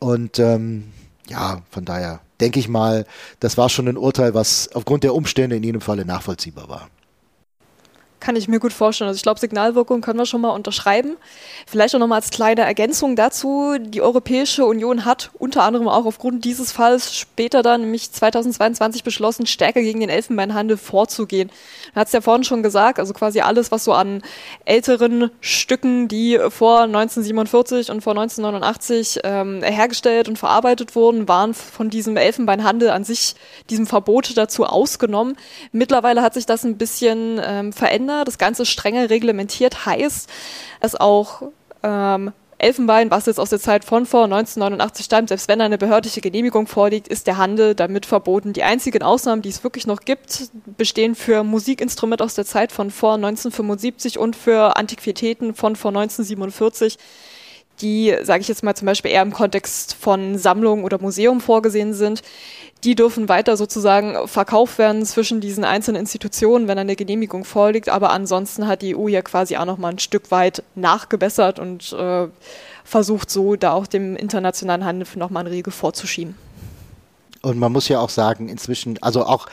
Und 0.00 0.38
ähm, 0.40 0.92
ja, 1.28 1.62
von 1.70 1.84
daher 1.84 2.20
denke 2.40 2.58
ich 2.58 2.68
mal, 2.68 3.06
das 3.40 3.56
war 3.56 3.68
schon 3.68 3.88
ein 3.88 3.96
Urteil, 3.96 4.34
was 4.34 4.68
aufgrund 4.74 5.04
der 5.04 5.14
Umstände 5.14 5.56
in 5.56 5.62
jedem 5.62 5.80
Falle 5.80 6.04
nachvollziehbar 6.04 6.68
war. 6.68 6.88
Kann 8.26 8.34
ich 8.34 8.48
mir 8.48 8.58
gut 8.58 8.72
vorstellen. 8.72 9.06
Also 9.06 9.18
ich 9.18 9.22
glaube, 9.22 9.38
Signalwirkung 9.38 10.00
können 10.00 10.18
wir 10.18 10.26
schon 10.26 10.40
mal 10.40 10.50
unterschreiben. 10.50 11.16
Vielleicht 11.64 11.94
auch 11.94 12.00
nochmal 12.00 12.18
als 12.18 12.30
kleine 12.30 12.62
Ergänzung 12.62 13.14
dazu. 13.14 13.76
Die 13.78 14.02
Europäische 14.02 14.66
Union 14.66 15.04
hat 15.04 15.30
unter 15.38 15.62
anderem 15.62 15.86
auch 15.86 16.04
aufgrund 16.06 16.44
dieses 16.44 16.72
Falls 16.72 17.14
später 17.14 17.62
dann, 17.62 17.82
nämlich 17.82 18.10
2022, 18.10 19.04
beschlossen, 19.04 19.46
stärker 19.46 19.80
gegen 19.80 20.00
den 20.00 20.08
Elfenbeinhandel 20.08 20.76
vorzugehen. 20.76 21.52
Man 21.94 22.00
hat 22.00 22.08
es 22.08 22.14
ja 22.14 22.20
vorhin 22.20 22.42
schon 22.42 22.64
gesagt, 22.64 22.98
also 22.98 23.14
quasi 23.14 23.42
alles, 23.42 23.70
was 23.70 23.84
so 23.84 23.92
an 23.92 24.22
älteren 24.64 25.30
Stücken, 25.40 26.08
die 26.08 26.40
vor 26.48 26.80
1947 26.80 27.92
und 27.92 28.00
vor 28.00 28.14
1989 28.14 29.20
ähm, 29.22 29.62
hergestellt 29.62 30.28
und 30.28 30.36
verarbeitet 30.36 30.96
wurden, 30.96 31.28
waren 31.28 31.54
von 31.54 31.90
diesem 31.90 32.16
Elfenbeinhandel 32.16 32.90
an 32.90 33.04
sich, 33.04 33.36
diesem 33.70 33.86
Verbot 33.86 34.36
dazu 34.36 34.64
ausgenommen. 34.64 35.36
Mittlerweile 35.70 36.22
hat 36.22 36.34
sich 36.34 36.46
das 36.46 36.64
ein 36.64 36.76
bisschen 36.76 37.40
ähm, 37.40 37.72
verändert. 37.72 38.15
Das 38.24 38.38
Ganze 38.38 38.66
strenger 38.66 39.10
reglementiert 39.10 39.86
heißt, 39.86 40.30
dass 40.80 40.94
auch 40.94 41.42
ähm, 41.82 42.32
Elfenbein, 42.58 43.10
was 43.10 43.26
jetzt 43.26 43.38
aus 43.38 43.50
der 43.50 43.60
Zeit 43.60 43.84
von 43.84 44.06
vor 44.06 44.24
1989 44.24 45.04
stammt, 45.04 45.28
selbst 45.28 45.48
wenn 45.48 45.60
eine 45.60 45.76
behördliche 45.76 46.22
Genehmigung 46.22 46.66
vorliegt, 46.66 47.06
ist 47.06 47.26
der 47.26 47.36
Handel 47.36 47.74
damit 47.74 48.06
verboten. 48.06 48.54
Die 48.54 48.62
einzigen 48.62 49.02
Ausnahmen, 49.02 49.42
die 49.42 49.50
es 49.50 49.62
wirklich 49.62 49.86
noch 49.86 50.00
gibt, 50.00 50.50
bestehen 50.78 51.14
für 51.14 51.44
Musikinstrumente 51.44 52.24
aus 52.24 52.34
der 52.34 52.46
Zeit 52.46 52.72
von 52.72 52.90
vor 52.90 53.14
1975 53.14 54.18
und 54.18 54.36
für 54.36 54.76
Antiquitäten 54.76 55.54
von 55.54 55.76
vor 55.76 55.90
1947 55.90 56.98
die, 57.80 58.16
sage 58.22 58.40
ich 58.40 58.48
jetzt 58.48 58.62
mal 58.62 58.74
zum 58.74 58.86
Beispiel 58.86 59.10
eher 59.10 59.22
im 59.22 59.32
Kontext 59.32 59.94
von 59.94 60.38
Sammlung 60.38 60.84
oder 60.84 60.98
Museum 60.98 61.40
vorgesehen 61.40 61.92
sind, 61.92 62.22
die 62.86 62.94
dürfen 62.94 63.28
weiter 63.28 63.56
sozusagen 63.56 64.28
verkauft 64.28 64.78
werden 64.78 65.04
zwischen 65.04 65.40
diesen 65.40 65.64
einzelnen 65.64 66.00
Institutionen, 66.00 66.68
wenn 66.68 66.78
eine 66.78 66.94
Genehmigung 66.94 67.44
vorliegt. 67.44 67.88
Aber 67.88 68.10
ansonsten 68.10 68.68
hat 68.68 68.80
die 68.80 68.96
EU 68.96 69.08
ja 69.08 69.22
quasi 69.22 69.56
auch 69.56 69.64
noch 69.64 69.76
mal 69.76 69.88
ein 69.88 69.98
Stück 69.98 70.30
weit 70.30 70.62
nachgebessert 70.76 71.58
und 71.58 71.92
äh, 71.92 72.28
versucht 72.84 73.28
so 73.28 73.56
da 73.56 73.72
auch 73.72 73.88
dem 73.88 74.14
internationalen 74.14 74.84
Handel 74.84 75.08
noch 75.16 75.30
mal 75.30 75.40
einen 75.40 75.48
Riegel 75.48 75.72
vorzuschieben. 75.72 76.36
Und 77.42 77.58
man 77.58 77.72
muss 77.72 77.88
ja 77.88 77.98
auch 77.98 78.10
sagen, 78.10 78.48
inzwischen, 78.48 79.02
also 79.02 79.24
auch 79.26 79.48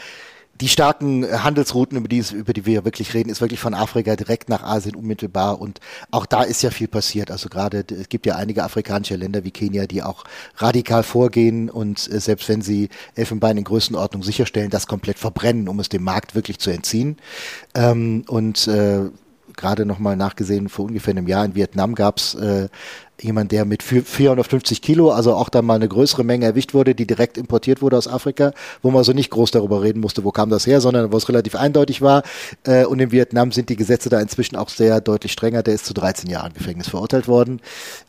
die 0.61 0.67
starken 0.67 1.25
Handelsrouten, 1.43 1.97
über 1.97 2.07
die, 2.07 2.23
über 2.31 2.53
die 2.53 2.65
wir 2.65 2.85
wirklich 2.85 3.13
reden, 3.13 3.29
ist 3.29 3.41
wirklich 3.41 3.59
von 3.59 3.73
Afrika 3.73 4.15
direkt 4.15 4.49
nach 4.49 4.63
Asien 4.63 4.95
unmittelbar. 4.95 5.59
Und 5.59 5.79
auch 6.11 6.27
da 6.27 6.43
ist 6.43 6.61
ja 6.61 6.69
viel 6.69 6.87
passiert. 6.87 7.31
Also 7.31 7.49
gerade, 7.49 7.83
es 7.89 8.07
gibt 8.07 8.25
ja 8.27 8.35
einige 8.35 8.63
afrikanische 8.63 9.15
Länder 9.15 9.43
wie 9.43 9.51
Kenia, 9.51 9.87
die 9.87 10.03
auch 10.03 10.23
radikal 10.57 11.03
vorgehen 11.03 11.69
und 11.69 12.11
äh, 12.11 12.19
selbst 12.19 12.47
wenn 12.49 12.61
sie 12.61 12.89
Elfenbein 13.15 13.57
in 13.57 13.63
Größenordnung 13.63 14.21
sicherstellen, 14.21 14.69
das 14.69 14.85
komplett 14.85 15.17
verbrennen, 15.17 15.67
um 15.67 15.79
es 15.79 15.89
dem 15.89 16.03
Markt 16.03 16.35
wirklich 16.35 16.59
zu 16.59 16.69
entziehen. 16.69 17.17
Ähm, 17.73 18.23
und 18.27 18.67
äh, 18.67 19.09
gerade 19.55 19.85
nochmal 19.85 20.15
nachgesehen, 20.15 20.69
vor 20.69 20.85
ungefähr 20.85 21.11
einem 21.11 21.27
Jahr 21.27 21.45
in 21.45 21.55
Vietnam 21.55 21.95
gab 21.95 22.17
es 22.17 22.35
äh, 22.35 22.69
jemand, 23.23 23.51
der 23.51 23.65
mit 23.65 23.83
450 23.83 24.81
Kilo, 24.81 25.11
also 25.11 25.33
auch 25.35 25.49
dann 25.49 25.65
mal 25.65 25.75
eine 25.75 25.87
größere 25.87 26.23
Menge 26.23 26.45
erwischt 26.45 26.73
wurde, 26.73 26.95
die 26.95 27.07
direkt 27.07 27.37
importiert 27.37 27.81
wurde 27.81 27.97
aus 27.97 28.07
Afrika, 28.07 28.53
wo 28.81 28.89
man 28.89 28.99
also 28.99 29.13
nicht 29.13 29.29
groß 29.29 29.51
darüber 29.51 29.81
reden 29.81 29.99
musste, 29.99 30.23
wo 30.23 30.31
kam 30.31 30.49
das 30.49 30.67
her, 30.67 30.81
sondern 30.81 31.11
wo 31.11 31.17
es 31.17 31.29
relativ 31.29 31.55
eindeutig 31.55 32.01
war. 32.01 32.23
Äh, 32.63 32.85
und 32.85 32.99
in 32.99 33.11
Vietnam 33.11 33.51
sind 33.51 33.69
die 33.69 33.75
Gesetze 33.75 34.09
da 34.09 34.19
inzwischen 34.19 34.55
auch 34.55 34.69
sehr 34.69 35.01
deutlich 35.01 35.31
strenger. 35.31 35.63
Der 35.63 35.73
ist 35.73 35.85
zu 35.85 35.93
13 35.93 36.29
Jahren 36.29 36.53
Gefängnis 36.53 36.89
verurteilt 36.89 37.27
worden. 37.27 37.61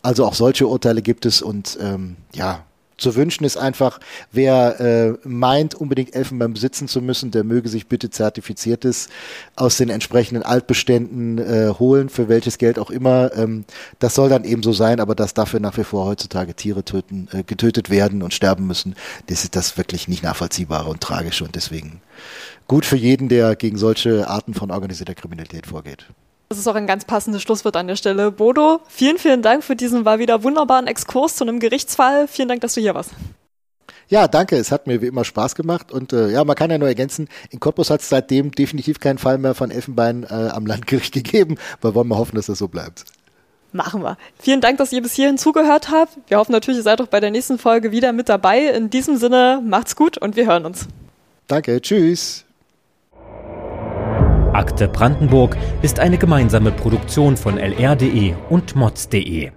Also 0.03 0.25
auch 0.25 0.35
solche 0.35 0.67
Urteile 0.67 1.03
gibt 1.03 1.27
es 1.27 1.43
und 1.43 1.79
ähm, 1.81 2.17
ja, 2.35 2.65
zu 3.05 3.15
wünschen 3.15 3.45
ist 3.45 3.57
einfach, 3.57 4.01
wer 4.33 4.81
äh, 4.81 5.29
meint, 5.29 5.75
unbedingt 5.75 6.17
Elfenbein 6.17 6.55
besitzen 6.55 6.89
zu 6.89 7.01
müssen, 7.01 7.31
der 7.31 7.45
möge 7.45 7.69
sich 7.69 7.87
bitte 7.87 8.11
zertifiziertes 8.11 9.09
aus 9.57 9.77
den 9.77 9.91
entsprechenden 9.91 10.43
Altbeständen 10.43 11.39
äh, 11.39 11.75
holen, 11.79 12.09
für 12.09 12.29
welches 12.29 12.59
Geld 12.59 12.79
auch 12.79 12.91
immer. 12.91 13.31
Ähm, 13.37 13.67
das 13.99 14.15
soll 14.15 14.29
dann 14.29 14.45
eben 14.45 14.63
so 14.63 14.73
sein, 14.73 15.01
aber 15.01 15.15
dass 15.15 15.35
dafür 15.35 15.61
nach 15.61 15.77
wie 15.77 15.85
vor 15.85 16.07
heutzutage 16.07 16.55
Tiere 16.55 16.83
töten, 16.83 17.29
äh, 17.33 17.43
getötet 17.43 17.91
werden 17.91 18.23
und 18.23 18.33
sterben 18.33 18.67
müssen, 18.67 18.95
das 19.27 19.45
ist 19.45 19.55
das 19.55 19.77
wirklich 19.77 20.09
nicht 20.09 20.23
nachvollziehbar 20.23 20.89
und 20.89 21.01
tragisch 21.01 21.43
und 21.43 21.55
deswegen 21.55 22.01
gut 22.67 22.87
für 22.87 22.97
jeden, 22.97 23.29
der 23.29 23.55
gegen 23.55 23.77
solche 23.77 24.29
Arten 24.29 24.55
von 24.55 24.71
organisierter 24.71 25.15
Kriminalität 25.15 25.67
vorgeht. 25.67 26.07
Das 26.49 26.59
ist 26.59 26.69
auch 26.69 26.75
ein 26.75 26.87
ganz 26.87 27.05
passendes 27.05 27.43
Schlusswort 27.43 27.77
an 27.77 27.87
der 27.87 27.97
Stelle. 27.97 28.31
Bodo, 28.31 28.81
vielen, 28.89 29.19
vielen 29.19 29.43
Dank 29.43 29.65
für 29.65 29.77
diesen 29.77 30.05
war 30.05 30.19
wieder 30.19 30.43
wunderbaren 30.43 30.87
Exkurs 30.87 31.37
zu 31.37 31.45
einem 31.45 31.59
Gerichtsfall. 31.59 32.29
Vielen 32.29 32.49
Dank, 32.49 32.61
dass 32.61 32.75
du 32.75 32.81
hier 32.81 32.95
warst. 32.95 33.11
Ja, 34.09 34.29
danke. 34.29 34.57
Es 34.57 34.71
hat 34.71 34.87
mir 34.87 35.01
wie 35.03 35.07
immer 35.07 35.25
Spaß 35.25 35.55
gemacht. 35.55 35.91
Und 35.91 36.13
äh, 36.13 36.31
ja, 36.31 36.45
man 36.45 36.57
kann 36.57 36.71
ja 36.71 36.79
nur 36.79 36.89
ergänzen, 36.89 37.29
in 37.51 37.61
Cottbus 37.61 37.91
hat 37.91 38.01
es 38.01 38.09
seitdem 38.09 38.53
definitiv 38.53 39.01
keinen 39.01 39.19
Fall 39.19 39.39
mehr 39.39 39.55
von 39.55 39.71
Elfenbein 39.71 40.25
äh, 40.25 40.51
am 40.53 40.67
Landgericht 40.67 41.13
gegeben. 41.15 41.57
Wir 41.81 41.95
wollen 41.95 42.09
mal 42.09 42.19
hoffen, 42.19 42.37
dass 42.37 42.47
das 42.47 42.59
so 42.59 42.69
bleibt. 42.69 43.05
Machen 43.73 44.03
wir. 44.03 44.17
Vielen 44.39 44.61
Dank, 44.61 44.79
dass 44.79 44.93
ihr 44.93 45.03
bis 45.03 45.15
hierhin 45.15 45.37
zugehört 45.37 45.91
habt. 45.91 46.17
Wir 46.29 46.39
hoffen 46.39 46.53
natürlich, 46.53 46.79
ihr 46.79 46.85
seid 46.85 47.01
auch 47.01 47.09
bei 47.09 47.19
der 47.19 47.33
nächsten 47.33 47.59
Folge 47.59 47.91
wieder 47.91 48.13
mit 48.13 48.29
dabei. 48.29 48.67
In 48.67 48.89
diesem 48.89 49.17
Sinne, 49.17 49.61
macht's 49.65 49.97
gut 49.97 50.17
und 50.17 50.37
wir 50.37 50.47
hören 50.47 50.65
uns. 50.65 50.87
Danke, 51.49 51.81
tschüss. 51.81 52.45
Akte 54.55 54.87
Brandenburg 54.89 55.57
ist 55.83 55.99
eine 55.99 56.17
gemeinsame 56.17 56.71
Produktion 56.71 57.37
von 57.37 57.59
lr.de 57.59 58.35
und 58.51 58.77
mods.de. 58.77 59.51